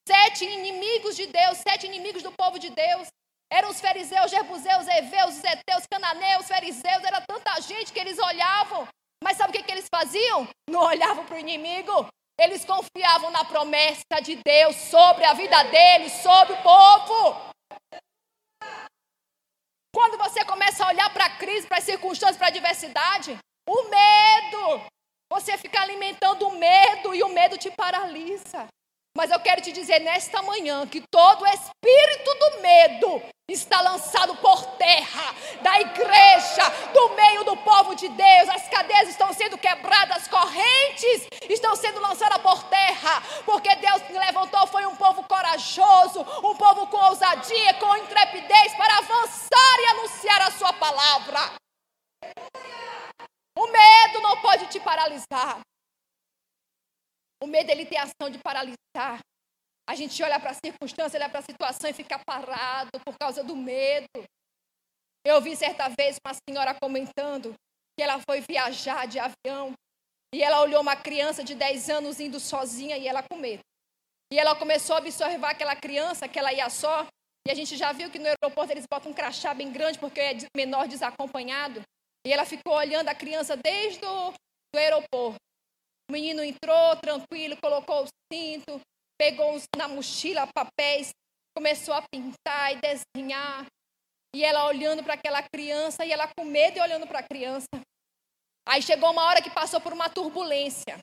Sete 0.07 0.45
inimigos 0.45 1.15
de 1.15 1.27
Deus, 1.27 1.59
sete 1.59 1.85
inimigos 1.85 2.23
do 2.23 2.31
povo 2.31 2.57
de 2.57 2.69
Deus. 2.71 3.07
Eram 3.51 3.69
os 3.69 3.81
fariseus, 3.81 4.31
jebuseus, 4.31 4.87
heveus, 4.87 5.35
os 5.35 5.43
heteus, 5.43 5.83
cananeus, 5.91 6.47
fariseus, 6.47 7.03
era 7.03 7.19
tanta 7.19 7.59
gente 7.61 7.91
que 7.91 7.99
eles 7.99 8.17
olhavam. 8.17 8.87
Mas 9.21 9.35
sabe 9.35 9.49
o 9.49 9.53
que, 9.53 9.63
que 9.63 9.71
eles 9.71 9.87
faziam? 9.93 10.47
Não 10.69 10.81
olhavam 10.81 11.25
para 11.25 11.35
o 11.35 11.39
inimigo. 11.39 12.07
Eles 12.39 12.63
confiavam 12.63 13.29
na 13.29 13.43
promessa 13.43 14.21
de 14.23 14.37
Deus 14.37 14.75
sobre 14.77 15.25
a 15.25 15.33
vida 15.33 15.61
deles, 15.63 16.13
sobre 16.13 16.53
o 16.53 16.61
povo. 16.63 17.51
Quando 19.93 20.17
você 20.17 20.45
começa 20.45 20.85
a 20.85 20.87
olhar 20.87 21.11
para 21.13 21.25
a 21.25 21.37
crise, 21.37 21.67
para 21.67 21.79
as 21.79 21.83
circunstâncias, 21.83 22.37
para 22.37 22.47
a 22.47 22.49
adversidade, 22.49 23.37
o 23.67 23.83
medo, 23.89 24.81
você 25.29 25.57
fica 25.57 25.81
alimentando 25.81 26.47
o 26.47 26.57
medo 26.57 27.13
e 27.13 27.21
o 27.21 27.29
medo 27.29 27.57
te 27.57 27.69
paralisa. 27.69 28.67
Mas 29.15 29.29
eu 29.29 29.39
quero 29.39 29.61
te 29.61 29.71
dizer 29.71 29.99
nesta 29.99 30.41
manhã 30.41 30.87
que 30.87 31.01
todo 31.11 31.45
espírito 31.45 32.33
do 32.39 32.61
medo 32.61 33.21
está 33.49 33.81
lançado 33.81 34.35
por 34.37 34.65
terra 34.77 35.35
da 35.61 35.81
igreja, 35.81 36.63
do 36.93 37.09
meio 37.09 37.43
do 37.43 37.57
povo 37.57 37.93
de 37.93 38.07
Deus. 38.07 38.49
As 38.49 38.69
cadeias 38.69 39.09
estão 39.09 39.33
sendo 39.33 39.57
quebradas, 39.57 40.17
as 40.17 40.27
correntes 40.27 41.27
estão 41.49 41.75
sendo 41.75 41.99
lançadas 41.99 42.41
por 42.41 42.63
terra, 42.63 43.21
porque 43.45 43.75
Deus 43.75 44.01
que 44.03 44.13
levantou 44.13 44.65
foi 44.67 44.85
um 44.85 44.95
povo 44.95 45.23
corajoso, 45.23 46.21
um 46.43 46.55
povo 46.55 46.87
com 46.87 46.97
ousadia, 46.97 47.73
com 47.75 47.97
intrepidez 47.97 48.73
para 48.75 48.97
avançar 48.97 49.79
e 49.79 49.85
anunciar 49.87 50.41
a 50.41 50.51
sua 50.51 50.73
palavra. 50.73 51.51
O 53.57 53.67
medo 53.67 54.21
não 54.21 54.37
pode 54.37 54.67
te 54.67 54.79
paralisar. 54.79 55.59
O 57.41 57.47
medo 57.47 57.69
ele 57.71 57.85
tem 57.85 57.97
ação 57.97 58.29
de 58.29 58.37
paralisar. 58.37 59.19
A 59.89 59.95
gente 59.95 60.21
olha 60.21 60.39
para 60.39 60.51
a 60.51 60.53
circunstância, 60.65 61.19
olha 61.19 61.29
para 61.29 61.39
a 61.39 61.43
situação 61.43 61.89
e 61.89 61.93
fica 61.93 62.19
parado 62.23 62.91
por 63.03 63.15
causa 63.17 63.43
do 63.43 63.55
medo. 63.55 64.07
Eu 65.25 65.41
vi 65.41 65.55
certa 65.55 65.89
vez 65.89 66.17
uma 66.25 66.35
senhora 66.47 66.75
comentando 66.79 67.53
que 67.97 68.03
ela 68.03 68.19
foi 68.27 68.41
viajar 68.41 69.07
de 69.07 69.19
avião 69.19 69.73
e 70.33 70.41
ela 70.41 70.61
olhou 70.61 70.81
uma 70.81 70.95
criança 70.95 71.43
de 71.43 71.53
10 71.55 71.89
anos 71.89 72.19
indo 72.19 72.39
sozinha 72.39 72.97
e 72.97 73.07
ela 73.07 73.23
com 73.23 73.37
medo. 73.37 73.61
E 74.31 74.39
ela 74.39 74.55
começou 74.55 74.95
a 74.95 74.99
observar 74.99 75.51
aquela 75.51 75.75
criança, 75.75 76.27
que 76.27 76.39
ela 76.39 76.53
ia 76.53 76.69
só. 76.69 77.05
E 77.45 77.51
a 77.51 77.53
gente 77.53 77.75
já 77.75 77.91
viu 77.91 78.09
que 78.09 78.17
no 78.17 78.27
aeroporto 78.27 78.71
eles 78.71 78.85
botam 78.89 79.11
um 79.11 79.15
crachá 79.15 79.53
bem 79.53 79.71
grande 79.71 79.99
porque 79.99 80.21
é 80.21 80.37
menor 80.55 80.87
desacompanhado. 80.87 81.81
E 82.25 82.31
ela 82.31 82.45
ficou 82.45 82.73
olhando 82.73 83.09
a 83.09 83.15
criança 83.15 83.57
desde 83.57 84.05
o 84.05 84.31
do 84.73 84.79
aeroporto. 84.79 85.50
O 86.11 86.13
menino 86.13 86.43
entrou 86.43 86.97
tranquilo, 86.97 87.55
colocou 87.55 88.03
o 88.03 88.07
cinto, 88.29 88.81
pegou 89.17 89.57
na 89.77 89.87
mochila 89.87 90.45
papéis, 90.53 91.11
começou 91.55 91.93
a 91.93 92.01
pintar 92.01 92.73
e 92.73 92.81
desenhar. 92.81 93.65
E 94.35 94.43
ela 94.43 94.65
olhando 94.65 95.01
para 95.05 95.13
aquela 95.13 95.41
criança, 95.41 96.03
e 96.03 96.11
ela 96.11 96.29
com 96.37 96.43
medo 96.43 96.77
e 96.77 96.81
olhando 96.81 97.07
para 97.07 97.19
a 97.19 97.23
criança. 97.23 97.65
Aí 98.67 98.81
chegou 98.81 99.09
uma 99.09 99.23
hora 99.23 99.41
que 99.41 99.49
passou 99.49 99.79
por 99.79 99.93
uma 99.93 100.09
turbulência. 100.09 100.99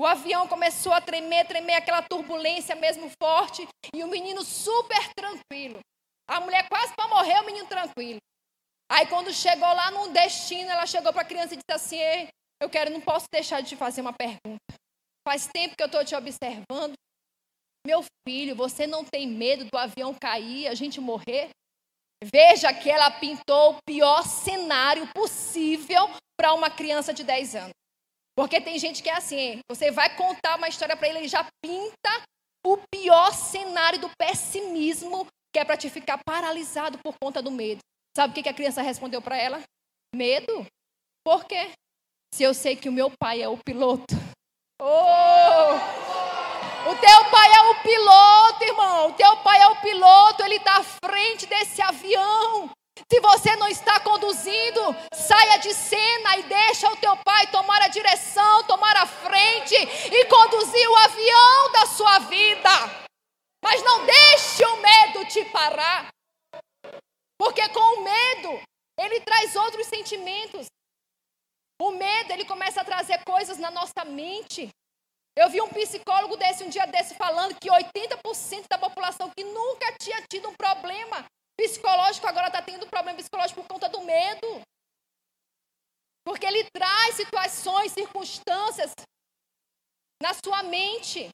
O 0.00 0.06
avião 0.06 0.48
começou 0.48 0.94
a 0.94 1.00
tremer, 1.02 1.46
tremer, 1.46 1.74
aquela 1.74 2.00
turbulência 2.00 2.74
mesmo 2.74 3.12
forte, 3.22 3.68
e 3.94 4.02
o 4.02 4.08
menino 4.08 4.42
super 4.42 5.12
tranquilo. 5.12 5.78
A 6.26 6.40
mulher 6.40 6.66
quase 6.70 6.94
para 6.94 7.06
morrer, 7.08 7.38
o 7.40 7.44
menino 7.44 7.66
tranquilo. 7.66 8.18
Aí 8.90 9.06
quando 9.08 9.30
chegou 9.30 9.68
lá 9.68 9.90
no 9.90 10.08
destino, 10.08 10.70
ela 10.70 10.86
chegou 10.86 11.12
para 11.12 11.20
a 11.20 11.26
criança 11.26 11.52
e 11.52 11.58
disse 11.58 11.70
assim: 11.70 11.98
eu 12.60 12.68
quero, 12.68 12.90
não 12.90 13.00
posso 13.00 13.26
deixar 13.32 13.60
de 13.60 13.70
te 13.70 13.76
fazer 13.76 14.00
uma 14.00 14.12
pergunta. 14.12 14.74
Faz 15.26 15.46
tempo 15.46 15.76
que 15.76 15.82
eu 15.82 15.86
estou 15.86 16.04
te 16.04 16.14
observando. 16.14 16.94
Meu 17.86 18.04
filho, 18.26 18.56
você 18.56 18.86
não 18.86 19.04
tem 19.04 19.26
medo 19.26 19.64
do 19.64 19.78
avião 19.78 20.14
cair, 20.14 20.66
a 20.68 20.74
gente 20.74 21.00
morrer? 21.00 21.50
Veja 22.24 22.72
que 22.72 22.90
ela 22.90 23.10
pintou 23.10 23.72
o 23.74 23.78
pior 23.86 24.24
cenário 24.24 25.06
possível 25.14 26.08
para 26.36 26.52
uma 26.54 26.70
criança 26.70 27.14
de 27.14 27.22
10 27.22 27.54
anos. 27.54 27.72
Porque 28.36 28.60
tem 28.60 28.78
gente 28.78 29.02
que 29.02 29.08
é 29.08 29.16
assim, 29.16 29.60
você 29.70 29.90
vai 29.90 30.16
contar 30.16 30.56
uma 30.56 30.68
história 30.68 30.96
para 30.96 31.08
ele, 31.08 31.18
ele 31.18 31.28
já 31.28 31.44
pinta 31.62 32.22
o 32.64 32.76
pior 32.92 33.32
cenário 33.32 34.00
do 34.00 34.10
pessimismo, 34.16 35.26
que 35.52 35.58
é 35.58 35.64
para 35.64 35.76
te 35.76 35.88
ficar 35.88 36.20
paralisado 36.24 36.98
por 36.98 37.14
conta 37.20 37.40
do 37.42 37.50
medo. 37.50 37.80
Sabe 38.16 38.38
o 38.38 38.42
que 38.42 38.48
a 38.48 38.54
criança 38.54 38.82
respondeu 38.82 39.22
para 39.22 39.36
ela? 39.36 39.62
Medo? 40.14 40.66
Por 41.24 41.44
quê? 41.44 41.72
Se 42.34 42.42
eu 42.42 42.54
sei 42.54 42.76
que 42.76 42.88
o 42.88 42.92
meu 42.92 43.10
pai 43.18 43.42
é 43.42 43.48
o 43.48 43.58
piloto. 43.58 44.14
Oh! 44.80 45.98
O 46.90 46.96
teu 46.96 47.24
pai 47.30 47.52
é 47.52 47.60
o 47.62 47.82
piloto, 47.82 48.64
irmão. 48.64 49.08
O 49.08 49.12
teu 49.12 49.36
pai 49.38 49.60
é 49.60 49.66
o 49.68 49.76
piloto, 49.76 50.44
ele 50.44 50.56
está 50.56 50.78
à 50.78 50.82
frente 50.82 51.46
desse 51.46 51.82
avião. 51.82 52.70
Se 53.10 53.20
você 53.20 53.56
não 53.56 53.68
está 53.68 54.00
conduzindo, 54.00 54.80
saia 55.12 55.58
de 55.58 55.72
cena 55.74 56.36
e 56.36 56.42
deixa 56.44 56.90
o 56.90 56.96
teu 56.96 57.16
pai 57.18 57.46
tomar 57.48 57.82
a 57.82 57.88
direção, 57.88 58.64
tomar 58.64 58.96
a 58.96 59.06
frente 59.06 59.74
e 59.74 60.24
conduzir 60.26 60.88
o 60.88 60.96
avião 60.96 61.72
da 61.72 61.86
sua 61.86 62.18
vida. 62.20 62.70
Mas 63.62 63.82
não 63.82 64.06
deixe 64.06 64.64
o 64.64 64.76
medo 64.76 65.24
te 65.26 65.44
parar. 65.46 66.08
Porque 67.38 67.68
com 67.68 67.98
o 67.98 68.02
medo, 68.02 68.60
ele 68.98 69.20
traz 69.20 69.54
outros 69.56 69.86
sentimentos. 69.86 70.66
O 71.80 71.92
medo, 71.92 72.32
ele 72.32 72.44
começa 72.44 72.80
a 72.80 72.84
trazer 72.84 73.22
coisas 73.24 73.58
na 73.58 73.70
nossa 73.70 74.04
mente. 74.04 74.68
Eu 75.36 75.48
vi 75.48 75.60
um 75.60 75.68
psicólogo 75.68 76.36
desse 76.36 76.64
um 76.64 76.68
dia 76.68 76.86
desse 76.86 77.14
falando 77.14 77.54
que 77.54 77.68
80% 77.68 78.66
da 78.68 78.76
população 78.76 79.30
que 79.30 79.44
nunca 79.44 79.96
tinha 80.00 80.20
tido 80.28 80.48
um 80.48 80.54
problema 80.54 81.24
psicológico 81.56 82.26
agora 82.26 82.48
está 82.48 82.60
tendo 82.60 82.88
problema 82.88 83.18
psicológico 83.18 83.62
por 83.62 83.68
conta 83.68 83.88
do 83.88 84.00
medo. 84.00 84.60
Porque 86.24 86.44
ele 86.44 86.68
traz 86.70 87.14
situações, 87.14 87.92
circunstâncias 87.92 88.92
na 90.20 90.34
sua 90.34 90.64
mente. 90.64 91.28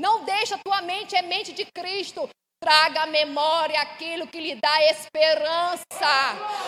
Não 0.00 0.24
deixa 0.24 0.54
a 0.54 0.58
tua 0.58 0.80
mente, 0.80 1.14
é 1.14 1.20
mente 1.20 1.52
de 1.52 1.66
Cristo. 1.70 2.28
Traga 2.62 3.02
à 3.02 3.06
memória 3.06 3.80
aquilo 3.80 4.24
que 4.28 4.40
lhe 4.40 4.54
dá 4.54 4.82
esperança. 4.84 5.84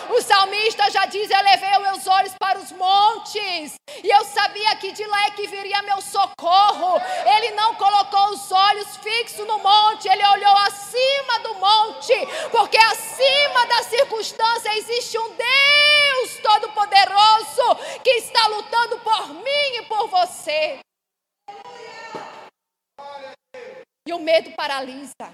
O 0.09 0.21
salmista 0.21 0.91
já 0.91 1.05
diz: 1.05 1.31
Eu 1.31 1.41
levei 1.41 1.71
os 1.77 1.81
meus 1.83 2.07
olhos 2.07 2.33
para 2.37 2.59
os 2.59 2.69
montes, 2.73 3.75
e 4.03 4.09
eu 4.09 4.25
sabia 4.25 4.75
que 4.75 4.91
de 4.91 5.05
lá 5.05 5.27
é 5.27 5.31
que 5.31 5.47
viria 5.47 5.81
meu 5.83 6.01
socorro. 6.01 6.99
Ele 7.37 7.51
não 7.51 7.75
colocou 7.75 8.31
os 8.31 8.51
olhos 8.51 8.97
fixos 8.97 9.47
no 9.47 9.57
monte, 9.59 10.09
ele 10.09 10.27
olhou 10.27 10.57
acima 10.67 11.39
do 11.39 11.55
monte, 11.55 12.13
porque 12.51 12.77
acima 12.77 13.65
da 13.65 13.83
circunstância 13.83 14.77
existe 14.77 15.17
um 15.17 15.29
Deus 15.29 16.39
Todo-Poderoso 16.43 18.01
que 18.03 18.09
está 18.17 18.45
lutando 18.47 18.99
por 18.99 19.29
mim 19.35 19.77
e 19.77 19.81
por 19.83 20.09
você. 20.09 20.79
E 24.05 24.13
o 24.13 24.19
medo 24.19 24.51
paralisa. 24.57 25.33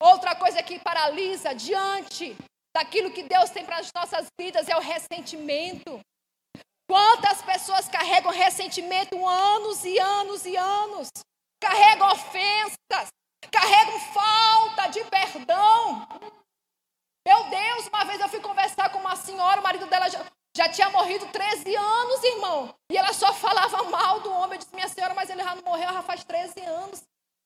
Outra 0.00 0.34
coisa 0.34 0.62
que 0.62 0.78
paralisa 0.78 1.54
diante 1.54 2.36
daquilo 2.76 3.10
que 3.10 3.22
Deus 3.22 3.48
tem 3.50 3.64
para 3.64 3.78
as 3.78 3.90
nossas 3.94 4.26
vidas 4.38 4.68
é 4.68 4.76
o 4.76 4.80
ressentimento. 4.80 6.00
Quantas 6.88 7.40
pessoas 7.42 7.88
carregam 7.88 8.30
ressentimento 8.30 9.26
anos 9.26 9.84
e 9.84 9.98
anos 9.98 10.44
e 10.44 10.56
anos? 10.56 11.08
Carregam 11.60 12.12
ofensas, 12.12 13.08
carregam 13.50 13.98
falta 14.12 14.88
de 14.88 15.02
perdão. 15.04 16.06
Meu 17.26 17.44
Deus, 17.44 17.88
uma 17.88 18.04
vez 18.04 18.20
eu 18.20 18.28
fui 18.28 18.40
conversar 18.40 18.90
com 18.90 18.98
uma 18.98 19.16
senhora, 19.16 19.60
o 19.60 19.64
marido 19.64 19.86
dela 19.86 20.08
já, 20.10 20.24
já 20.54 20.68
tinha 20.68 20.90
morrido 20.90 21.26
13 21.28 21.74
anos, 21.74 22.22
irmão. 22.22 22.74
E 22.92 22.96
ela 22.96 23.12
só 23.14 23.32
falava 23.32 23.82
mal 23.84 24.20
do 24.20 24.30
homem. 24.30 24.52
Eu 24.52 24.58
disse, 24.58 24.74
minha 24.74 24.88
senhora, 24.88 25.14
mas 25.14 25.30
ele 25.30 25.42
já 25.42 25.54
não 25.54 25.62
morreu, 25.62 25.92
já 25.92 26.02
faz 26.02 26.22
13 26.22 26.60
anos. 26.60 27.02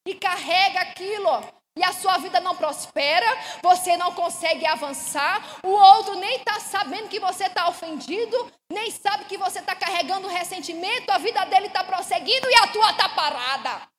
E 0.07 0.15
carrega 0.17 0.81
aquilo, 0.81 1.29
ó 1.29 1.60
e 1.81 1.85
a 1.85 1.95
sua 1.95 2.19
vida 2.19 2.39
não 2.41 2.55
prospera, 2.55 3.27
você 3.63 3.97
não 3.97 4.15
consegue 4.15 4.67
avançar, 4.67 5.61
o 5.65 5.71
outro 5.71 6.15
nem 6.17 6.37
está 6.37 6.61
sabendo 6.61 7.09
que 7.09 7.19
você 7.19 7.47
está 7.47 7.69
ofendido, 7.69 8.53
nem 8.71 8.91
sabe 8.91 9.25
que 9.25 9.39
você 9.39 9.61
está 9.61 9.75
carregando 9.75 10.29
ressentimento, 10.29 11.11
a 11.11 11.17
vida 11.17 11.43
dele 11.47 11.69
está 11.69 11.83
prosseguindo 11.83 12.51
e 12.51 12.55
a 12.57 12.67
tua 12.69 12.91
está 12.91 13.09
parada. 13.09 13.91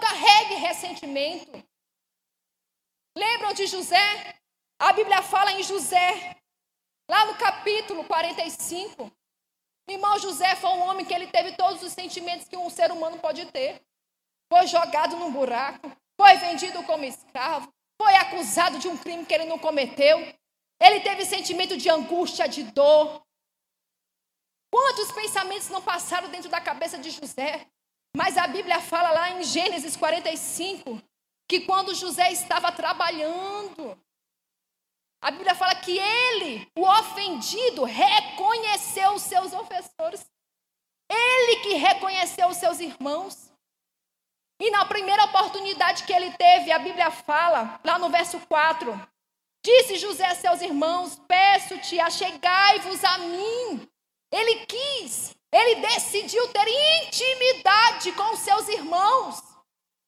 carregue 0.00 0.54
ressentimento. 0.54 1.62
Lembram 3.16 3.52
de 3.52 3.66
José? 3.66 4.40
A 4.78 4.92
Bíblia 4.92 5.22
fala 5.22 5.52
em 5.52 5.62
José, 5.62 6.36
lá 7.08 7.26
no 7.26 7.36
capítulo 7.36 8.04
45. 8.04 9.04
O 9.04 9.92
irmão 9.92 10.18
José 10.18 10.56
foi 10.56 10.70
um 10.70 10.82
homem 10.88 11.04
que 11.04 11.12
ele 11.12 11.26
teve 11.26 11.52
todos 11.52 11.82
os 11.82 11.92
sentimentos 11.92 12.48
que 12.48 12.56
um 12.56 12.70
ser 12.70 12.90
humano 12.90 13.18
pode 13.18 13.44
ter. 13.46 13.82
Foi 14.52 14.66
jogado 14.66 15.16
num 15.16 15.32
buraco, 15.32 15.90
foi 16.20 16.36
vendido 16.38 16.82
como 16.82 17.04
escravo, 17.04 17.72
foi 18.00 18.16
acusado 18.16 18.78
de 18.78 18.88
um 18.88 18.96
crime 18.96 19.24
que 19.24 19.32
ele 19.32 19.44
não 19.44 19.58
cometeu. 19.58 20.18
Ele 20.80 21.00
teve 21.00 21.24
sentimento 21.24 21.76
de 21.76 21.88
angústia, 21.88 22.48
de 22.48 22.64
dor. 22.64 23.22
Quantos 24.72 25.12
pensamentos 25.12 25.68
não 25.68 25.80
passaram 25.80 26.28
dentro 26.28 26.50
da 26.50 26.60
cabeça 26.60 26.98
de 26.98 27.10
José? 27.10 27.66
Mas 28.16 28.36
a 28.36 28.46
Bíblia 28.46 28.80
fala 28.80 29.10
lá 29.12 29.30
em 29.30 29.44
Gênesis 29.44 29.96
45 29.96 31.00
que 31.48 31.60
quando 31.60 31.94
José 31.94 32.30
estava 32.30 32.70
trabalhando, 32.72 33.98
a 35.22 35.30
Bíblia 35.30 35.54
fala 35.54 35.74
que 35.74 35.98
ele, 35.98 36.70
o 36.76 36.86
ofendido, 36.86 37.84
reconheceu 37.84 39.12
os 39.14 39.22
seus 39.22 39.52
ofensores. 39.52 40.24
Ele 41.10 41.56
que 41.56 41.74
reconheceu 41.74 42.48
os 42.48 42.56
seus 42.56 42.80
irmãos. 42.80 43.49
E 44.60 44.70
na 44.70 44.84
primeira 44.84 45.24
oportunidade 45.24 46.04
que 46.04 46.12
ele 46.12 46.30
teve, 46.32 46.70
a 46.70 46.78
Bíblia 46.78 47.10
fala, 47.10 47.80
lá 47.82 47.98
no 47.98 48.10
verso 48.10 48.38
4, 48.40 49.08
disse 49.64 49.96
José 49.96 50.26
a 50.26 50.34
seus 50.34 50.60
irmãos: 50.60 51.18
Peço-te, 51.26 51.98
achegai-vos 51.98 53.02
a 53.02 53.18
mim. 53.18 53.88
Ele 54.30 54.66
quis, 54.66 55.34
ele 55.50 55.76
decidiu 55.76 56.46
ter 56.48 56.68
intimidade 57.06 58.12
com 58.12 58.36
seus 58.36 58.68
irmãos. 58.68 59.42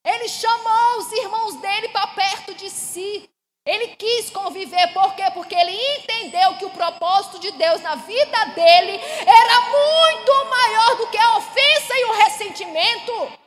Ele 0.04 0.28
chamou 0.28 0.98
os 0.98 1.12
irmãos 1.12 1.54
dele 1.56 1.88
para 1.88 2.08
perto 2.08 2.54
de 2.54 2.68
si. 2.68 3.28
Ele 3.64 3.96
quis 3.96 4.28
conviver, 4.28 4.92
por 4.92 5.14
quê? 5.14 5.22
Porque 5.32 5.54
ele 5.54 5.72
entendeu 5.96 6.58
que 6.58 6.64
o 6.64 6.70
propósito 6.70 7.38
de 7.38 7.52
Deus 7.52 7.80
na 7.80 7.94
vida 7.94 8.44
dele 8.46 9.00
era 9.24 9.60
muito 9.60 10.50
maior 10.50 10.96
do 10.96 11.06
que 11.06 11.16
a 11.18 11.36
ofensa 11.38 11.96
e 11.96 12.04
o 12.04 12.12
ressentimento. 12.12 13.42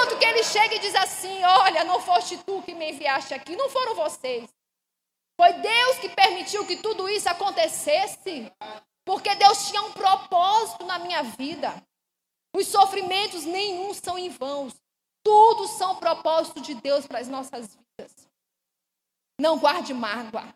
Tanto 0.00 0.16
que 0.16 0.24
ele 0.24 0.42
chega 0.42 0.76
e 0.76 0.78
diz 0.78 0.94
assim: 0.94 1.44
Olha, 1.44 1.84
não 1.84 2.00
foste 2.00 2.38
tu 2.38 2.62
que 2.62 2.72
me 2.72 2.90
enviaste 2.90 3.34
aqui, 3.34 3.54
não 3.54 3.68
foram 3.68 3.94
vocês. 3.94 4.48
Foi 5.38 5.52
Deus 5.52 5.98
que 5.98 6.08
permitiu 6.08 6.66
que 6.66 6.76
tudo 6.76 7.06
isso 7.06 7.28
acontecesse. 7.28 8.50
Porque 9.04 9.34
Deus 9.34 9.68
tinha 9.68 9.82
um 9.82 9.92
propósito 9.92 10.86
na 10.86 10.98
minha 10.98 11.22
vida. 11.22 11.74
Os 12.56 12.66
sofrimentos 12.66 13.44
nenhum 13.44 13.92
são 13.92 14.18
em 14.18 14.30
vão. 14.30 14.72
Tudo 15.22 15.68
são 15.68 15.96
propósito 15.96 16.62
de 16.62 16.74
Deus 16.74 17.06
para 17.06 17.18
as 17.18 17.28
nossas 17.28 17.76
vidas. 17.76 18.26
Não 19.38 19.58
guarde 19.58 19.92
mágoa. 19.92 20.54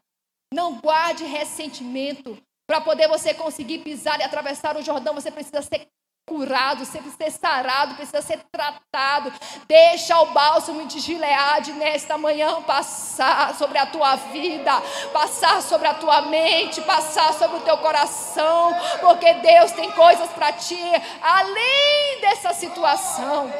Não 0.53 0.81
guarde 0.81 1.25
ressentimento. 1.25 2.43
Para 2.67 2.81
poder 2.81 3.09
você 3.09 3.35
conseguir 3.35 3.81
pisar 3.81 4.19
e 4.21 4.23
atravessar 4.23 4.75
o 4.75 4.83
Jordão, 4.83 5.13
você 5.13 5.31
precisa 5.31 5.61
ser 5.61 5.87
curado, 6.27 6.79
precisa 6.79 7.11
ser 7.17 7.31
sarado, 7.31 7.95
precisa 7.95 8.23
ser 8.23 8.41
tratado. 8.51 9.33
Deixa 9.69 10.19
o 10.21 10.27
bálsamo 10.27 10.87
de 10.87 10.99
Gileade 11.01 11.73
nesta 11.73 12.17
manhã 12.17 12.63
passar 12.63 13.55
sobre 13.55 13.79
a 13.79 13.87
tua 13.87 14.17
vida, 14.17 14.73
passar 15.13 15.63
sobre 15.63 15.87
a 15.87 15.95
tua 15.95 16.23
mente, 16.23 16.81
passar 16.83 17.33
sobre 17.35 17.59
o 17.59 17.61
teu 17.61 17.79
coração, 17.79 18.75
porque 19.01 19.35
Deus 19.35 19.73
tem 19.73 19.91
coisas 19.93 20.31
para 20.31 20.53
ti 20.53 20.81
além 21.23 22.21
dessa 22.21 22.53
situação. 22.53 23.53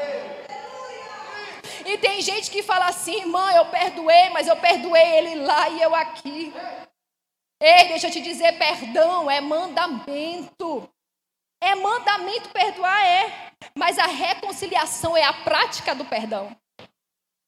E 1.85 1.97
tem 1.99 2.19
gente 2.19 2.49
que 2.49 2.63
fala 2.63 2.87
assim, 2.87 3.25
mãe, 3.25 3.55
eu 3.55 3.65
perdoei, 3.67 4.29
mas 4.31 4.47
eu 4.47 4.55
perdoei 4.57 5.17
ele 5.17 5.35
lá 5.35 5.69
e 5.69 5.81
eu 5.81 5.93
aqui. 5.93 6.51
Ei, 7.61 7.87
deixa 7.89 8.07
eu 8.07 8.11
te 8.11 8.21
dizer, 8.21 8.57
perdão 8.57 9.29
é 9.29 9.39
mandamento. 9.39 10.89
É 11.61 11.75
mandamento 11.75 12.49
perdoar, 12.49 13.05
é. 13.05 13.51
Mas 13.75 13.97
a 13.97 14.05
reconciliação 14.05 15.15
é 15.15 15.23
a 15.23 15.33
prática 15.33 15.95
do 15.95 16.05
perdão. 16.05 16.55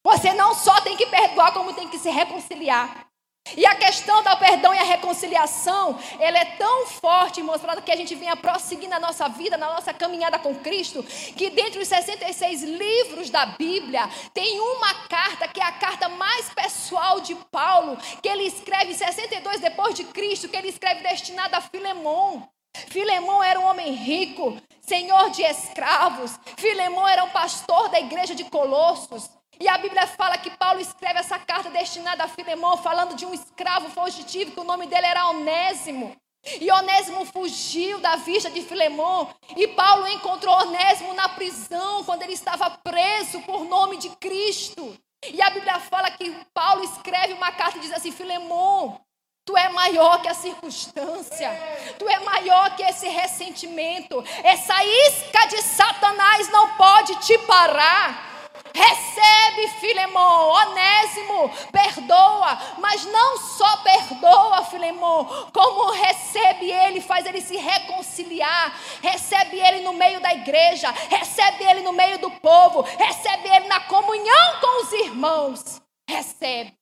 Você 0.03 0.33
não 0.33 0.53
só 0.53 0.79
tem 0.81 0.95
que 0.95 1.05
perdoar, 1.07 1.53
como 1.53 1.73
tem 1.73 1.89
que 1.89 1.99
se 1.99 2.09
reconciliar. 2.09 3.07
E 3.55 3.65
a 3.65 3.75
questão 3.75 4.23
do 4.23 4.37
perdão 4.37 4.73
e 4.73 4.77
a 4.77 4.83
reconciliação, 4.83 5.97
ela 6.19 6.37
é 6.37 6.45
tão 6.45 6.87
forte, 6.87 7.41
mostrada 7.41 7.81
que 7.81 7.91
a 7.91 7.95
gente 7.95 8.13
venha 8.15 8.35
prosseguir 8.35 8.89
na 8.89 8.99
nossa 8.99 9.27
vida, 9.29 9.57
na 9.57 9.73
nossa 9.73 9.93
caminhada 9.93 10.39
com 10.39 10.55
Cristo, 10.55 11.03
que 11.03 11.49
dentre 11.49 11.79
os 11.79 11.87
66 11.87 12.63
livros 12.63 13.29
da 13.29 13.45
Bíblia, 13.45 14.09
tem 14.33 14.59
uma 14.59 14.93
carta 15.07 15.47
que 15.47 15.61
é 15.61 15.63
a 15.63 15.71
carta 15.71 16.09
mais 16.09 16.49
pessoal 16.49 17.21
de 17.21 17.35
Paulo, 17.51 17.97
que 18.21 18.27
ele 18.27 18.43
escreve 18.43 18.93
62 18.93 19.61
depois 19.61 19.95
de 19.95 20.03
Cristo, 20.05 20.49
que 20.49 20.57
ele 20.57 20.69
escreve 20.69 21.01
destinada 21.03 21.57
a 21.57 21.61
Filemão. 21.61 22.49
Filemão 22.87 23.43
era 23.43 23.59
um 23.59 23.65
homem 23.65 23.93
rico, 23.93 24.57
senhor 24.81 25.29
de 25.31 25.43
escravos. 25.43 26.39
Filemão 26.57 27.07
era 27.07 27.23
um 27.23 27.29
pastor 27.29 27.89
da 27.89 27.99
igreja 27.99 28.35
de 28.35 28.43
Colossos. 28.45 29.29
E 29.59 29.67
a 29.67 29.77
Bíblia 29.77 30.05
fala 30.05 30.37
que 30.37 30.51
Paulo 30.51 30.79
escreve 30.79 31.19
essa 31.19 31.39
carta 31.39 31.69
destinada 31.69 32.23
a 32.23 32.27
Filemão, 32.27 32.77
falando 32.77 33.15
de 33.15 33.25
um 33.25 33.33
escravo 33.33 33.89
fugitivo, 33.89 34.51
que 34.51 34.59
o 34.59 34.63
nome 34.63 34.85
dele 34.85 35.07
era 35.07 35.29
Onésimo. 35.29 36.15
E 36.61 36.71
Onésimo 36.71 37.25
fugiu 37.25 37.99
da 37.99 38.15
vista 38.17 38.49
de 38.49 38.61
Filemão. 38.61 39.29
E 39.55 39.67
Paulo 39.69 40.07
encontrou 40.07 40.55
Onésimo 40.55 41.13
na 41.13 41.29
prisão, 41.29 42.03
quando 42.03 42.21
ele 42.21 42.33
estava 42.33 42.69
preso 42.69 43.41
por 43.41 43.65
nome 43.65 43.97
de 43.97 44.09
Cristo. 44.17 44.95
E 45.25 45.41
a 45.41 45.49
Bíblia 45.49 45.79
fala 45.79 46.11
que 46.11 46.31
Paulo 46.53 46.83
escreve 46.83 47.33
uma 47.33 47.51
carta 47.51 47.77
e 47.77 47.81
diz 47.81 47.91
assim: 47.91 48.11
Filemão, 48.11 49.01
Tu 49.47 49.55
é 49.55 49.69
maior 49.69 50.21
que 50.21 50.27
a 50.27 50.33
circunstância. 50.33 51.49
Tu 51.97 52.05
é 52.05 52.19
maior 52.19 52.75
que 52.75 52.83
esse 52.83 53.07
ressentimento. 53.07 54.21
Essa 54.43 54.83
isca 54.83 55.45
de 55.45 55.61
Satanás 55.61 56.49
não 56.49 56.75
pode 56.75 57.15
te 57.21 57.37
parar. 57.39 58.27
Recebe, 58.73 59.69
Filemão, 59.79 60.49
Onésimo, 60.49 61.49
perdoa, 61.71 62.59
mas 62.77 63.05
não 63.05 63.37
só 63.37 63.77
perdoa, 63.77 64.65
Filemão, 64.65 65.49
como 65.53 65.91
recebe 65.91 66.69
ele, 66.69 66.99
faz 66.99 67.25
ele 67.25 67.41
se 67.41 67.55
reconciliar, 67.55 68.77
recebe 69.01 69.59
ele 69.59 69.79
no 69.79 69.93
meio 69.93 70.19
da 70.19 70.31
igreja, 70.33 70.91
recebe 71.09 71.63
ele 71.63 71.81
no 71.81 71.93
meio 71.93 72.19
do 72.19 72.29
povo, 72.29 72.81
recebe 72.81 73.47
ele 73.47 73.67
na 73.67 73.79
comunhão 73.79 74.59
com 74.59 74.83
os 74.83 74.91
irmãos. 74.91 75.81
Recebe. 76.07 76.77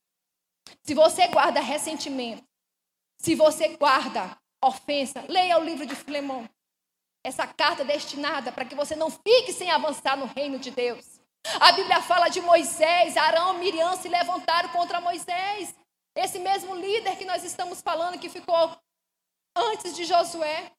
Se 0.84 0.94
você 0.94 1.28
guarda 1.28 1.62
ressentimento, 1.62 2.44
se 3.26 3.34
você 3.34 3.70
guarda 3.70 4.38
ofensa, 4.64 5.26
leia 5.28 5.58
o 5.58 5.64
livro 5.64 5.84
de 5.84 5.96
Filemão. 5.96 6.48
Essa 7.24 7.48
carta 7.48 7.82
é 7.82 7.86
destinada 7.86 8.52
para 8.52 8.66
que 8.66 8.76
você 8.76 8.96
não 8.96 9.10
fique 9.10 9.52
sem 9.52 9.72
avançar 9.72 10.16
no 10.16 10.28
reino 10.28 10.60
de 10.60 10.70
Deus. 10.70 11.20
A 11.60 11.72
Bíblia 11.72 12.04
fala 12.04 12.30
de 12.30 12.40
Moisés, 12.40 13.18
Arão, 13.18 13.56
Miriam 13.56 13.96
se 13.96 14.08
levantaram 14.08 14.70
contra 14.70 15.02
Moisés. 15.02 15.74
Esse 16.16 16.38
mesmo 16.38 16.76
líder 16.76 17.18
que 17.18 17.26
nós 17.26 17.44
estamos 17.44 17.82
falando 17.82 18.20
que 18.20 18.30
ficou 18.30 18.78
antes 19.56 19.96
de 19.96 20.06
Josué. 20.06 20.72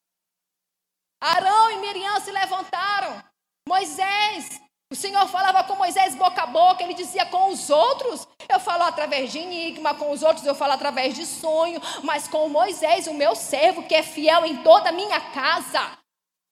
Arão 1.21 1.73
e 1.73 1.79
Miriam 1.79 2.21
se 2.21 2.31
levantaram. 2.31 3.25
Moisés, 3.69 4.63
o 4.91 4.95
Senhor 4.95 5.27
falava 5.27 5.65
com 5.65 5.75
Moisés 5.75 6.15
boca 6.15 6.43
a 6.43 6.47
boca, 6.47 6.83
ele 6.83 6.95
dizia 6.95 7.27
com 7.27 7.51
os 7.51 7.71
outros, 7.71 8.27
eu 8.49 8.61
falo 8.61 8.85
através 8.85 9.33
de 9.33 9.39
enigma, 9.39 9.95
com 9.95 10.13
os 10.13 10.23
outros 10.23 10.47
eu 10.47 10.55
falo 10.55 10.73
através 10.73 11.15
de 11.15 11.27
sonho, 11.27 11.81
mas 12.05 12.29
com 12.29 12.49
Moisés, 12.49 13.09
o 13.09 13.15
meu 13.15 13.35
servo, 13.35 13.83
que 13.83 13.95
é 13.95 14.03
fiel 14.03 14.45
em 14.45 14.63
toda 14.63 14.91
a 14.91 14.93
minha 14.93 15.21
casa. 15.33 15.99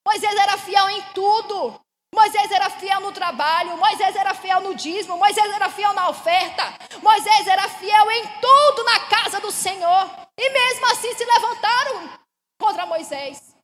Moisés 0.07 0.37
era 0.37 0.59
fiel 0.59 0.91
em 0.91 1.03
tudo. 1.15 1.81
Moisés 2.15 2.51
era 2.51 2.71
fiel 2.71 3.01
no 3.01 3.13
trabalho, 3.13 3.77
Moisés 3.77 4.15
era 4.15 4.35
fiel 4.35 4.61
no 4.61 4.75
dízimo, 4.75 5.17
Moisés 5.17 5.53
era 5.53 5.69
fiel 5.69 5.93
na 5.95 6.09
oferta, 6.09 6.63
Moisés 7.03 7.47
era 7.47 7.69
fiel 7.69 8.11
em 8.11 8.27
tudo 8.41 8.85
na 8.85 9.01
casa 9.07 9.41
do 9.41 9.51
Senhor. 9.51 10.11
E 10.39 10.51
mesmo 10.51 10.87
assim 10.87 11.13
se 11.15 11.25
levantaram 11.25 12.11
contra 12.61 12.87
Moisés. 12.87 13.57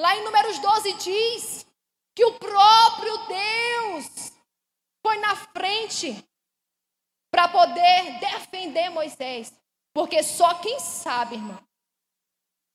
Lá 0.00 0.16
em 0.16 0.24
Números 0.24 0.58
12 0.58 0.92
diz 0.94 1.66
que 2.14 2.24
o 2.24 2.38
próprio 2.38 3.16
Deus 3.26 4.32
foi 5.04 5.18
na 5.18 5.36
frente 5.36 6.24
para 7.30 7.48
poder 7.48 8.20
defender 8.20 8.90
Moisés. 8.90 9.52
Porque 9.92 10.22
só 10.22 10.54
quem 10.60 10.80
sabe, 10.80 11.36
irmão, 11.36 11.62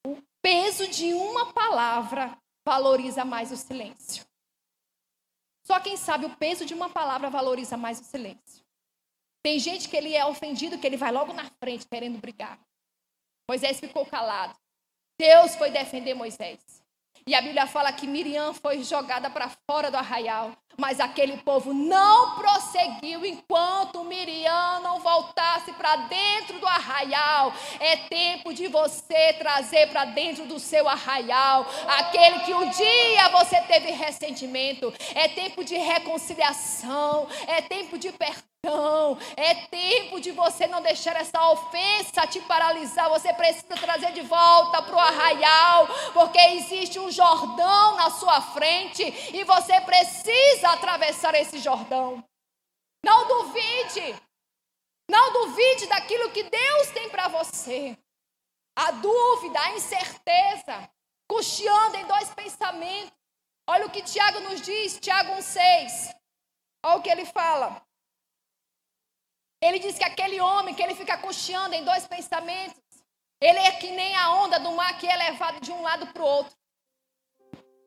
o 0.05 0.21
peso 0.41 0.87
de 0.87 1.13
uma 1.13 1.53
palavra 1.53 2.37
valoriza 2.65 3.25
mais 3.25 3.51
o 3.51 3.57
silêncio. 3.57 4.25
Só 5.65 5.79
quem 5.79 5.97
sabe 5.97 6.25
o 6.25 6.35
peso 6.35 6.65
de 6.65 6.73
uma 6.73 6.89
palavra 6.89 7.29
valoriza 7.29 7.77
mais 7.77 7.99
o 7.99 8.03
silêncio. 8.03 8.65
Tem 9.43 9.59
gente 9.59 9.87
que 9.87 9.95
ele 9.95 10.15
é 10.15 10.25
ofendido, 10.25 10.77
que 10.77 10.85
ele 10.85 10.97
vai 10.97 11.11
logo 11.11 11.31
na 11.33 11.49
frente 11.63 11.87
querendo 11.87 12.19
brigar. 12.19 12.59
Moisés 13.49 13.79
ficou 13.79 14.05
calado. 14.05 14.57
Deus 15.19 15.55
foi 15.55 15.71
defender 15.71 16.13
Moisés. 16.13 16.78
E 17.25 17.35
a 17.35 17.41
Bíblia 17.41 17.67
fala 17.67 17.91
que 17.91 18.07
Miriam 18.07 18.53
foi 18.53 18.83
jogada 18.83 19.29
para 19.29 19.49
fora 19.69 19.91
do 19.91 19.97
arraial. 19.97 20.55
Mas 20.79 20.99
aquele 20.99 21.37
povo 21.37 21.73
não 21.73 22.35
prosseguiu 22.35 23.25
enquanto 23.25 24.03
Miriam 24.05 24.79
não 24.81 24.99
voltasse 24.99 25.73
para 25.73 25.97
dentro 25.97 26.57
do 26.57 26.65
arraial. 26.65 27.53
É 27.79 27.97
tempo 27.97 28.53
de 28.53 28.67
você 28.67 29.33
trazer 29.33 29.89
para 29.89 30.05
dentro 30.05 30.45
do 30.45 30.57
seu 30.57 30.87
arraial 30.87 31.65
aquele 31.87 32.39
que 32.39 32.53
um 32.53 32.69
dia 32.69 33.29
você 33.29 33.59
teve 33.61 33.91
ressentimento. 33.91 34.93
É 35.13 35.27
tempo 35.27 35.63
de 35.63 35.75
reconciliação. 35.75 37.27
É 37.45 37.61
tempo 37.61 37.97
de 37.97 38.11
perdão. 38.13 38.49
É 39.37 39.53
tempo 39.55 40.19
de 40.19 40.31
você 40.31 40.67
não 40.67 40.81
deixar 40.81 41.15
essa 41.15 41.49
ofensa 41.49 42.27
te 42.27 42.41
paralisar. 42.41 43.09
Você 43.09 43.33
precisa 43.33 43.75
trazer 43.75 44.11
de 44.11 44.21
volta 44.21 44.81
para 44.81 44.95
o 44.95 44.99
arraial, 44.99 45.87
porque 46.13 46.39
existe 46.39 46.99
um 46.99 47.09
Jordão 47.09 47.95
na 47.95 48.09
sua 48.09 48.41
frente 48.41 49.03
e 49.33 49.43
você 49.45 49.79
precisa 49.81 50.68
atravessar 50.69 51.35
esse 51.35 51.59
Jordão. 51.59 52.23
Não 53.03 53.27
duvide. 53.27 54.15
Não 55.09 55.33
duvide 55.33 55.87
daquilo 55.87 56.31
que 56.31 56.43
Deus 56.43 56.91
tem 56.91 57.09
para 57.09 57.27
você. 57.27 57.97
A 58.75 58.91
dúvida, 58.91 59.59
a 59.59 59.73
incerteza, 59.73 60.89
cocheando 61.27 61.97
em 61.97 62.05
dois 62.05 62.33
pensamentos. 62.33 63.17
Olha 63.67 63.85
o 63.85 63.89
que 63.89 64.01
Tiago 64.01 64.39
nos 64.41 64.61
diz, 64.61 64.99
Tiago 64.99 65.33
1,6. 65.33 66.15
Olha 66.85 66.97
o 66.97 67.01
que 67.01 67.09
ele 67.09 67.25
fala. 67.25 67.81
Ele 69.61 69.79
diz 69.79 69.97
que 69.97 70.05
aquele 70.05 70.39
homem 70.39 70.73
que 70.73 70.81
ele 70.81 70.95
fica 70.95 71.17
cocheando 71.17 71.75
em 71.75 71.83
dois 71.83 72.07
pensamentos, 72.07 72.81
ele 73.41 73.59
é 73.59 73.71
que 73.73 73.91
nem 73.91 74.15
a 74.15 74.31
onda 74.35 74.59
do 74.59 74.71
mar 74.71 74.97
que 74.97 75.07
é 75.07 75.15
levado 75.15 75.59
de 75.59 75.71
um 75.71 75.81
lado 75.81 76.07
para 76.07 76.21
o 76.21 76.25
outro. 76.25 76.55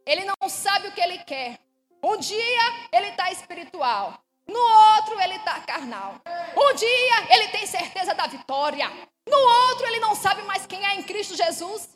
Ele 0.04 0.24
não 0.24 0.48
sabe 0.48 0.88
o 0.88 0.92
que 0.92 1.00
ele 1.00 1.18
quer. 1.24 1.61
Um 2.04 2.16
dia 2.16 2.88
ele 2.90 3.08
está 3.08 3.30
espiritual, 3.30 4.18
no 4.46 4.58
outro 4.96 5.20
ele 5.20 5.36
está 5.36 5.60
carnal. 5.60 6.16
Um 6.56 6.74
dia 6.74 7.34
ele 7.34 7.48
tem 7.48 7.64
certeza 7.66 8.12
da 8.12 8.26
vitória, 8.26 8.90
no 9.28 9.38
outro 9.68 9.86
ele 9.86 10.00
não 10.00 10.14
sabe 10.14 10.42
mais 10.42 10.66
quem 10.66 10.84
é 10.84 10.96
em 10.96 11.02
Cristo 11.04 11.36
Jesus. 11.36 11.88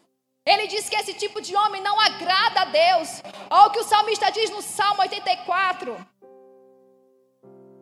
Ele 0.45 0.69
diz 0.69 0.89
que 0.89 0.95
esse 0.95 1.13
tipo 1.13 1.41
de 1.41 1.57
homem 1.57 1.83
não 1.83 1.99
agrada 2.01 2.61
a 2.61 2.65
Deus. 2.67 3.21
Olha 3.51 3.67
o 3.67 3.71
que 3.71 3.81
o 3.81 3.85
salmista 3.85 4.31
diz 4.31 4.49
no 4.51 4.63
Salmo 4.63 5.03
84. 5.03 5.97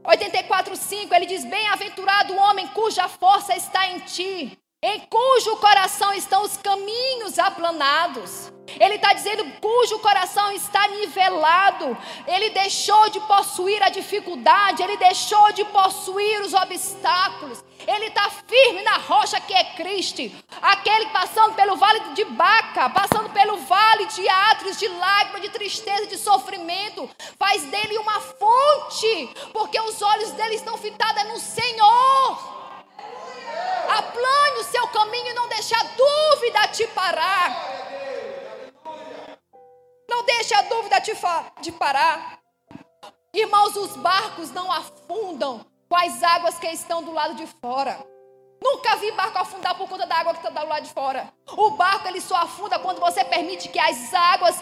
84:5 0.02 1.12
ele 1.12 1.26
diz: 1.26 1.44
Bem-aventurado 1.44 2.32
o 2.32 2.38
homem 2.38 2.66
cuja 2.68 3.06
força 3.06 3.54
está 3.54 3.86
em 3.88 3.98
ti, 4.00 4.58
em 4.86 5.00
cujo 5.08 5.56
coração 5.56 6.12
estão 6.12 6.42
os 6.42 6.58
caminhos 6.58 7.38
aplanados. 7.38 8.52
Ele 8.78 8.96
está 8.96 9.14
dizendo 9.14 9.42
cujo 9.58 9.98
coração 10.00 10.52
está 10.52 10.86
nivelado. 10.88 11.96
Ele 12.26 12.50
deixou 12.50 13.08
de 13.08 13.18
possuir 13.20 13.82
a 13.82 13.88
dificuldade, 13.88 14.82
ele 14.82 14.98
deixou 14.98 15.52
de 15.52 15.64
possuir 15.64 16.42
os 16.42 16.52
obstáculos. 16.52 17.64
Ele 17.86 18.06
está 18.06 18.28
firme 18.46 18.82
na 18.82 18.98
rocha 18.98 19.40
que 19.40 19.54
é 19.54 19.64
Cristo. 19.74 20.30
Aquele 20.60 21.06
passando 21.06 21.54
pelo 21.54 21.76
vale 21.76 22.00
de 22.14 22.24
Baca, 22.26 22.90
passando 22.90 23.30
pelo 23.30 23.56
vale 23.56 24.04
de 24.06 24.28
atres, 24.28 24.78
de 24.78 24.88
lágrimas, 24.88 25.40
de 25.40 25.48
tristeza, 25.48 26.06
de 26.06 26.18
sofrimento, 26.18 27.08
faz 27.38 27.62
dele 27.64 27.96
uma 27.96 28.20
fonte, 28.20 29.30
porque 29.50 29.80
os 29.80 30.02
olhos 30.02 30.32
dele 30.32 30.56
estão 30.56 30.76
fitados 30.76 31.24
no 31.24 31.38
Senhor. 31.38 32.53
Aplane 33.98 34.58
o 34.58 34.64
seu 34.64 34.88
caminho 34.88 35.28
e 35.28 35.34
não 35.34 35.48
deixe 35.48 35.74
a 35.74 35.82
dúvida 35.82 36.68
te 36.68 36.86
parar. 36.88 37.50
Não 40.08 40.24
deixe 40.24 40.54
a 40.54 40.62
dúvida 40.62 41.00
te, 41.00 41.12
de 41.60 41.72
parar. 41.72 42.40
Irmãos, 43.32 43.76
os 43.76 43.96
barcos 43.96 44.50
não 44.50 44.70
afundam 44.70 45.64
com 45.88 45.96
as 45.96 46.22
águas 46.22 46.58
que 46.58 46.66
estão 46.68 47.02
do 47.02 47.12
lado 47.12 47.34
de 47.34 47.46
fora. 47.46 48.04
Nunca 48.62 48.96
vi 48.96 49.12
barco 49.12 49.38
afundar 49.38 49.76
por 49.76 49.88
conta 49.88 50.06
da 50.06 50.16
água 50.16 50.32
que 50.32 50.46
está 50.46 50.50
do 50.50 50.68
lado 50.68 50.82
de 50.82 50.92
fora. 50.92 51.32
O 51.56 51.70
barco 51.72 52.08
ele 52.08 52.20
só 52.20 52.36
afunda 52.36 52.78
quando 52.78 52.98
você 52.98 53.24
permite 53.24 53.68
que 53.68 53.78
as 53.78 54.12
águas 54.12 54.56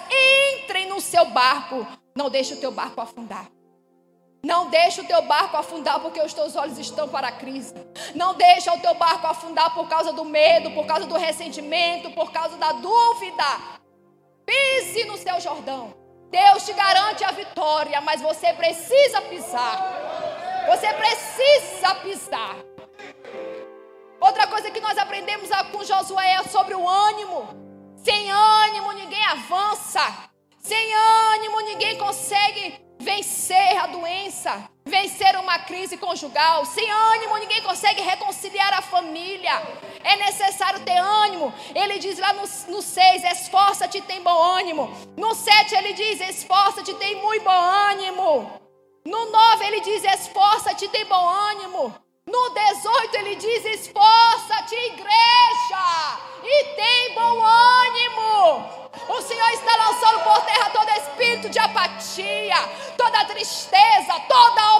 entrem 0.58 0.88
no 0.88 1.00
seu 1.00 1.24
barco. 1.26 1.86
Não 2.14 2.28
deixe 2.28 2.54
o 2.54 2.60
teu 2.60 2.70
barco 2.70 3.00
afundar. 3.00 3.46
Não 4.44 4.68
deixe 4.70 5.00
o 5.00 5.06
teu 5.06 5.22
barco 5.22 5.56
afundar 5.56 6.00
porque 6.00 6.20
os 6.20 6.34
teus 6.34 6.56
olhos 6.56 6.76
estão 6.76 7.08
para 7.08 7.28
a 7.28 7.32
crise. 7.32 7.74
Não 8.12 8.34
deixe 8.34 8.68
o 8.68 8.80
teu 8.80 8.92
barco 8.94 9.24
afundar 9.24 9.72
por 9.72 9.88
causa 9.88 10.12
do 10.12 10.24
medo, 10.24 10.72
por 10.72 10.84
causa 10.84 11.06
do 11.06 11.16
ressentimento, 11.16 12.10
por 12.10 12.32
causa 12.32 12.56
da 12.56 12.72
dúvida. 12.72 13.44
Pise 14.44 15.04
no 15.04 15.16
seu 15.16 15.40
Jordão. 15.40 15.94
Deus 16.28 16.66
te 16.66 16.72
garante 16.72 17.22
a 17.22 17.30
vitória, 17.30 18.00
mas 18.00 18.20
você 18.20 18.52
precisa 18.52 19.20
pisar. 19.22 19.78
Você 20.66 20.92
precisa 20.92 21.94
pisar. 21.96 22.56
Outra 24.20 24.48
coisa 24.48 24.72
que 24.72 24.80
nós 24.80 24.98
aprendemos 24.98 25.50
com 25.70 25.84
Josué 25.84 26.32
é 26.32 26.42
sobre 26.44 26.74
o 26.74 26.88
ânimo. 26.88 27.46
Sem 27.96 28.32
ânimo 28.32 28.90
ninguém 28.92 29.24
avança. 29.26 30.00
Sem 30.58 30.94
ânimo 30.94 31.60
ninguém 31.60 31.96
consegue 31.96 32.81
vencer 33.02 33.76
a 33.78 33.86
doença, 33.86 34.70
vencer 34.84 35.36
uma 35.36 35.58
crise 35.58 35.96
conjugal. 35.96 36.64
Sem 36.64 36.90
ânimo, 36.90 37.36
ninguém 37.36 37.60
consegue 37.62 38.00
reconciliar 38.00 38.72
a 38.72 38.80
família. 38.80 39.52
É 40.04 40.16
necessário 40.16 40.80
ter 40.80 40.96
ânimo. 40.96 41.52
Ele 41.74 41.98
diz 41.98 42.18
lá 42.18 42.32
no 42.32 42.46
6: 42.82 43.24
esforça-te, 43.24 44.00
tem 44.02 44.22
bom 44.22 44.40
ânimo. 44.42 44.90
No 45.16 45.34
7, 45.34 45.74
ele 45.74 45.92
diz: 45.92 46.20
esforça-te, 46.20 46.94
tem 46.94 47.20
muito 47.20 47.44
bom 47.44 47.50
ânimo. 47.50 48.60
No 49.04 49.30
9, 49.30 49.66
ele 49.66 49.80
diz: 49.80 50.04
esforça-te, 50.04 50.88
tem 50.88 51.04
bom 51.04 51.28
ânimo. 51.28 51.94
No 52.24 52.50
18 52.50 53.16
ele 53.16 53.34
diz: 53.34 53.64
esforça-te, 53.64 54.76
igreja, 54.76 56.18
e 56.44 56.64
tem 56.76 57.14
bom 57.14 57.44
ânimo. 57.44 58.82
O 59.08 59.20
Senhor 59.22 59.48
está 59.50 59.76
lançando 59.76 60.22
por 60.22 60.40
terra 60.42 60.70
todo 60.70 60.88
espírito 60.90 61.48
de 61.48 61.58
apatia, 61.58 62.56
toda 62.96 63.24
tristeza, 63.24 64.20
toda 64.28 64.71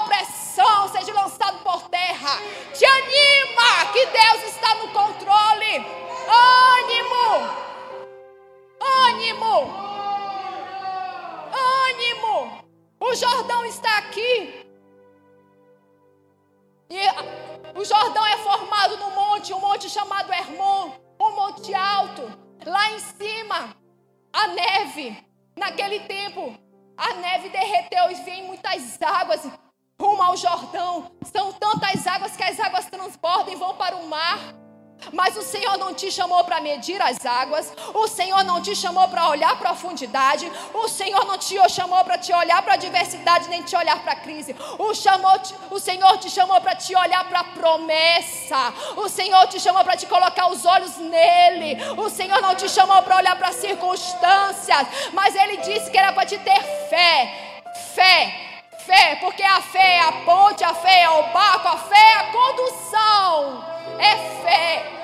medir 36.63 36.99
as 37.01 37.25
águas, 37.25 37.71
o 37.93 38.07
Senhor 38.07 38.43
não 38.43 38.61
te 38.61 38.75
chamou 38.75 39.07
para 39.07 39.27
olhar 39.27 39.51
a 39.51 39.55
profundidade, 39.55 40.51
o 40.73 40.87
Senhor 40.87 41.25
não 41.25 41.37
te 41.37 41.55
chamou 41.69 42.03
para 42.03 42.17
te 42.17 42.33
olhar 42.33 42.61
para 42.63 42.73
a 42.73 42.77
diversidade, 42.77 43.49
nem 43.49 43.61
te 43.61 43.75
olhar 43.75 43.99
para 44.01 44.13
a 44.13 44.15
crise. 44.15 44.55
O, 44.79 44.93
chamou, 44.95 45.39
o 45.69 45.79
Senhor 45.79 46.17
te 46.17 46.29
chamou 46.29 46.59
para 46.61 46.75
te 46.75 46.95
olhar 46.95 47.23
para 47.25 47.41
a 47.41 47.43
promessa, 47.43 48.73
o 48.95 49.07
Senhor 49.09 49.45
te 49.47 49.59
chamou 49.59 49.83
para 49.83 49.97
te 49.97 50.07
colocar 50.07 50.47
os 50.47 50.65
olhos 50.65 50.97
nele, 50.97 51.77
o 51.97 52.09
Senhor 52.09 52.41
não 52.41 52.55
te 52.55 52.67
chamou 52.69 53.01
para 53.03 53.17
olhar 53.17 53.35
para 53.35 53.49
as 53.49 53.57
circunstâncias, 53.57 54.87
mas 55.11 55.35
Ele 55.35 55.57
disse 55.57 55.91
que 55.91 55.97
era 55.97 56.13
para 56.13 56.25
te 56.25 56.37
ter 56.39 56.61
fé, 56.89 57.61
fé. 57.93 58.39
Fé, 58.85 59.15
porque 59.21 59.41
a 59.41 59.61
fé 59.61 59.95
é 59.95 59.99
a 60.01 60.11
ponte, 60.25 60.61
a 60.61 60.73
fé 60.73 61.03
é 61.03 61.09
o 61.09 61.23
barco, 61.31 61.69
a 61.69 61.77
fé 61.77 61.95
é 61.95 62.15
a 62.15 62.23
condução 62.33 63.73
é 63.99 64.17
fé. 64.43 65.02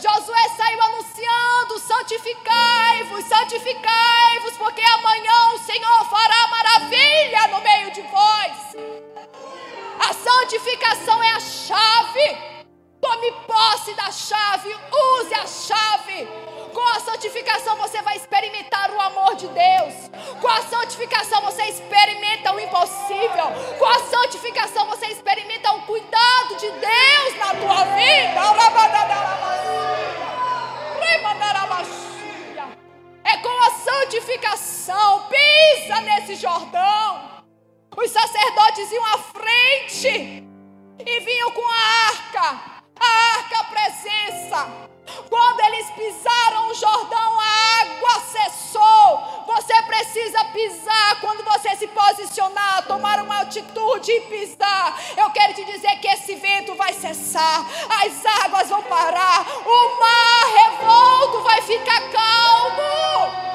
Josué 0.00 0.48
saiu 0.56 0.80
anunciando: 0.82 1.78
santificai-vos, 1.78 3.24
santificai-vos, 3.26 4.56
porque 4.56 4.80
amanhã 4.80 5.50
o 5.54 5.58
Senhor 5.58 6.04
fará 6.06 6.48
maravilha 6.48 7.48
no 7.48 7.60
meio 7.60 7.92
de 7.92 8.00
vós. 8.02 8.76
A 10.08 10.12
santificação 10.14 11.22
é 11.22 11.32
a 11.32 11.40
chave. 11.40 12.50
Tome 12.98 13.32
posse 13.46 13.92
da 13.94 14.10
chave, 14.10 14.74
use 15.18 15.34
a 15.34 15.46
chave. 15.46 16.28
Com 16.72 16.96
a 16.96 17.00
santificação 17.00 17.76
você 17.76 18.00
vai 18.02 18.16
experimentar 18.16 18.90
o 18.90 19.00
amor 19.00 19.36
de 19.36 19.46
Deus. 19.48 20.10
Com 20.40 20.48
a 20.48 20.62
santificação 20.62 21.40
você 21.42 21.62
experimenta 21.64 22.52
o 22.52 22.60
impossível. 22.60 23.46
Com 23.78 23.86
a 23.86 23.98
santificação 23.98 24.86
você 24.86 25.06
experimenta 25.06 25.72
o 25.72 25.82
cuidado 25.82 26.56
de 26.56 26.70
Deus 26.70 27.36
na 27.38 27.54
tua 27.54 27.84
vida. 27.84 28.40
É 33.24 33.36
com 33.38 33.62
a 33.62 33.70
santificação. 33.70 35.28
Pisa 35.28 36.00
nesse 36.00 36.34
Jordão. 36.36 37.30
Os 37.96 38.10
sacerdotes 38.10 38.90
iam 38.92 39.04
à 39.04 39.18
frente 39.18 40.44
e 41.06 41.20
vinham 41.20 41.50
com 41.50 41.66
a 41.66 41.74
arca, 42.08 42.79
a 43.00 43.38
arca 43.38 43.64
presença. 43.64 44.90
Quando 45.28 45.60
eles 45.60 45.90
pisaram 45.90 46.68
o 46.68 46.74
Jordão, 46.74 47.40
a 47.40 47.82
água 47.82 48.20
cessou. 48.20 49.44
Você 49.46 49.82
precisa 49.82 50.44
pisar 50.46 51.20
quando 51.20 51.42
você 51.44 51.74
se 51.76 51.86
posicionar, 51.88 52.86
tomar 52.86 53.20
uma 53.20 53.40
atitude 53.40 54.12
e 54.12 54.20
pisar. 54.22 54.96
Eu 55.16 55.30
quero 55.30 55.54
te 55.54 55.64
dizer 55.64 55.98
que 55.98 56.08
esse 56.08 56.34
vento 56.36 56.74
vai 56.76 56.92
cessar, 56.92 57.64
as 58.04 58.24
águas 58.44 58.68
vão 58.68 58.82
parar, 58.84 59.44
o 59.66 60.00
mar 60.00 60.44
revolto 60.54 61.42
vai 61.42 61.62
ficar 61.62 62.00
calmo. 62.10 63.50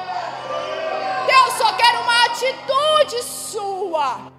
Eu 1.28 1.50
só 1.52 1.72
quero 1.72 2.00
uma 2.02 2.24
atitude 2.26 3.22
sua. 3.22 4.32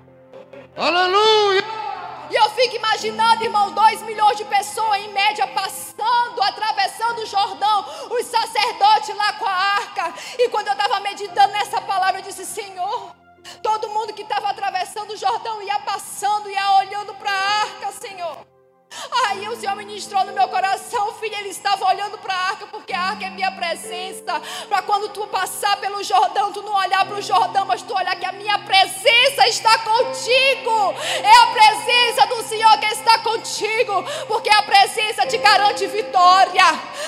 Aleluia! 0.76 1.87
E 2.30 2.36
eu 2.36 2.50
fico 2.52 2.76
imaginando, 2.76 3.44
irmão, 3.44 3.72
dois 3.72 4.02
milhões 4.02 4.38
de 4.38 4.46
pessoas 4.46 5.02
em 5.02 5.14
média 5.14 5.48
passando, 5.48 6.42
atravessando 6.44 7.20
o 7.22 7.26
Jordão, 7.26 7.86
os 8.12 8.26
sacerdotes 8.26 9.16
lá 9.16 9.34
com 9.34 9.46
a 9.46 9.52
arca. 9.52 10.14
E 10.38 10.50
quando 10.50 10.68
eu 10.68 10.74
estava 10.74 11.00
meditando 11.00 11.54
nessa 11.54 11.80
palavra, 11.82 12.20
eu 12.20 12.24
disse: 12.24 12.46
Senhor, 12.46 13.16
todo 13.62 13.90
mundo 13.90 14.14
que 14.14 14.24
estava 14.24 14.50
atravessando 14.50 15.12
o 15.12 15.18
Jordão 15.18 15.62
ia 15.62 15.80
passando, 15.80 16.50
ia 16.50 16.78
olhando 16.78 17.14
para 17.16 17.32
a 17.32 17.62
arca, 17.62 17.92
Senhor. 17.94 18.57
O 19.58 19.60
Senhor 19.60 19.76
ministrou 19.76 20.24
no 20.24 20.34
meu 20.34 20.48
coração, 20.50 21.16
filho, 21.16 21.34
ele 21.34 21.50
estava 21.50 21.84
olhando 21.88 22.16
para 22.20 22.32
a 22.32 22.50
arca, 22.50 22.68
porque 22.68 22.94
a 22.94 23.02
arca 23.02 23.26
é 23.26 23.30
minha 23.32 23.52
presença. 23.52 24.40
Para 24.70 24.84
quando 24.84 25.10
tu 25.10 25.26
passar 25.26 25.78
pelo 25.78 26.04
Jordão, 26.04 26.54
tu 26.54 26.62
não 26.62 26.76
olhar 26.76 27.04
para 27.08 27.18
o 27.18 27.22
Jordão, 27.24 27.66
mas 27.66 27.82
tu 27.82 27.92
olhar 27.92 28.16
que 28.18 28.26
a 28.28 28.32
minha 28.34 28.60
presença 28.60 29.48
está 29.48 29.80
contigo. 29.80 30.94
É 31.24 31.38
a 31.38 31.48
presença 31.48 32.28
do 32.28 32.44
Senhor 32.44 32.78
que 32.78 32.86
está 32.86 33.18
contigo, 33.18 34.04
porque 34.28 34.52
a 34.52 34.62
presença 34.62 35.26
te 35.26 35.40
garante 35.40 35.88
vitória. 35.88 36.64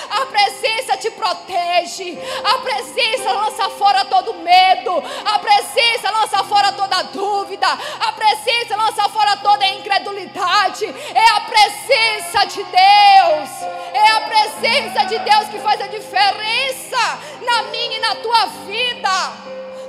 A 0.08 0.26
presença 0.26 0.96
te 0.96 1.10
protege. 1.10 2.18
A 2.44 2.58
presença 2.58 3.32
lança 3.32 3.68
fora 3.70 4.04
todo 4.04 4.34
medo. 4.34 5.02
A 5.24 5.38
presença 5.38 6.10
lança 6.10 6.44
fora 6.44 6.72
toda 6.72 7.02
dúvida. 7.02 7.66
A 8.00 8.12
presença 8.12 8.76
lança 8.76 9.08
fora 9.08 9.36
toda 9.38 9.66
incredulidade. 9.66 10.86
É 11.14 11.28
a 11.30 11.40
presença 11.40 12.44
de 12.46 12.62
Deus. 12.62 13.50
É 13.92 14.10
a 14.12 14.20
presença 14.22 15.04
de 15.04 15.18
Deus 15.18 15.48
que 15.48 15.58
faz 15.58 15.80
a 15.80 15.86
diferença 15.86 16.98
na 17.44 17.62
minha 17.64 17.96
e 17.96 18.00
na 18.00 18.14
tua 18.16 18.46
vida. 18.66 19.10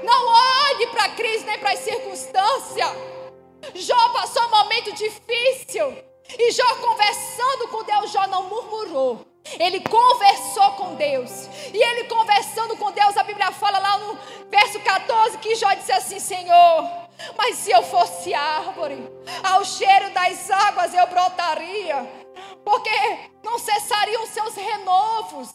Não 0.03 0.27
olhe 0.27 0.87
para 0.87 1.05
a 1.05 1.09
crise 1.09 1.45
nem 1.45 1.59
para 1.59 1.71
as 1.71 1.79
circunstâncias. 1.79 2.91
Jó 3.75 4.09
passou 4.09 4.43
um 4.47 4.49
momento 4.49 4.91
difícil. 4.93 5.97
E 6.37 6.51
Jó 6.51 6.75
conversando 6.75 7.67
com 7.67 7.83
Deus, 7.83 8.11
Jó 8.11 8.25
não 8.27 8.43
murmurou. 8.43 9.30
Ele 9.59 9.79
conversou 9.81 10.71
com 10.73 10.95
Deus. 10.95 11.47
E 11.73 11.77
ele 11.77 12.05
conversando 12.05 12.77
com 12.77 12.91
Deus, 12.91 13.17
a 13.17 13.23
Bíblia 13.23 13.51
fala 13.51 13.79
lá 13.79 13.97
no 13.97 14.17
verso 14.49 14.79
14 14.79 15.37
que 15.39 15.55
Jó 15.55 15.73
disse 15.73 15.91
assim: 15.91 16.19
Senhor, 16.19 16.89
mas 17.37 17.57
se 17.57 17.71
eu 17.71 17.83
fosse 17.83 18.33
árvore, 18.33 18.97
ao 19.43 19.63
cheiro 19.65 20.09
das 20.11 20.49
águas 20.49 20.93
eu 20.93 21.07
brotaria, 21.07 22.07
porque 22.63 22.89
não 23.43 23.57
cessariam 23.57 24.25
seus 24.27 24.55
renovos. 24.55 25.49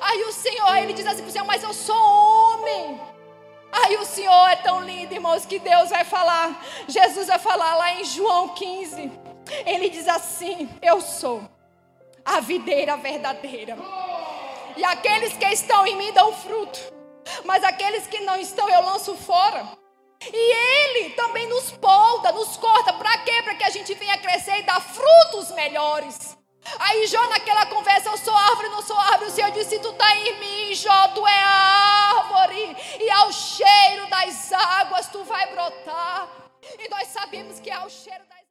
Aí 0.00 0.22
o 0.24 0.32
Senhor, 0.32 0.76
ele 0.76 0.92
diz 0.92 1.06
assim 1.06 1.30
Senhor, 1.30 1.46
mas 1.46 1.62
eu 1.62 1.72
sou 1.72 1.96
homem. 1.96 3.00
Aí 3.72 3.96
o 3.96 4.04
Senhor 4.04 4.48
é 4.48 4.56
tão 4.56 4.80
lindo, 4.80 5.14
irmãos, 5.14 5.44
que 5.44 5.58
Deus 5.58 5.90
vai 5.90 6.04
falar, 6.04 6.64
Jesus 6.86 7.26
vai 7.26 7.38
falar 7.38 7.74
lá 7.74 8.00
em 8.00 8.04
João 8.04 8.48
15. 8.50 9.10
Ele 9.66 9.90
diz 9.90 10.08
assim: 10.08 10.68
Eu 10.80 11.00
sou 11.00 11.42
a 12.24 12.40
videira 12.40 12.96
verdadeira. 12.96 13.76
E 14.76 14.84
aqueles 14.84 15.36
que 15.36 15.46
estão 15.46 15.86
em 15.86 15.96
mim 15.96 16.12
dão 16.12 16.32
fruto, 16.32 16.80
mas 17.44 17.62
aqueles 17.62 18.06
que 18.06 18.20
não 18.20 18.36
estão 18.36 18.68
eu 18.68 18.82
lanço 18.82 19.14
fora. 19.16 19.68
E 20.32 20.36
Ele 20.36 21.10
também 21.10 21.46
nos 21.48 21.70
polda, 21.72 22.32
nos 22.32 22.56
corta. 22.56 22.92
Para 22.92 23.18
quê? 23.18 23.42
Para 23.42 23.54
que 23.54 23.64
a 23.64 23.70
gente 23.70 23.94
venha 23.94 24.18
crescer 24.18 24.58
e 24.58 24.62
dar 24.62 24.80
frutos 24.80 25.50
melhores. 25.52 26.36
Aí 26.78 27.06
Jó, 27.06 27.22
naquela 27.28 27.66
conversa, 27.66 28.08
eu 28.08 28.16
sou 28.16 28.34
árvore, 28.34 28.68
não 28.70 28.82
sou 28.82 28.98
árvore. 28.98 29.30
O 29.30 29.34
Senhor 29.34 29.50
disse: 29.50 29.78
Tu 29.78 29.90
está 29.90 30.16
em 30.16 30.40
mim, 30.40 30.74
Jó, 30.74 31.08
tu 31.08 31.26
é 31.26 31.42
árvore. 31.42 32.76
E 33.00 33.10
ao 33.10 33.30
cheiro 33.32 34.06
das 34.08 34.52
águas 34.52 35.08
tu 35.08 35.22
vai 35.24 35.46
brotar. 35.52 36.28
E 36.78 36.88
nós 36.88 37.08
sabemos 37.08 37.60
que 37.60 37.70
é 37.70 37.74
ao 37.74 37.90
cheiro 37.90 38.24
das 38.28 38.34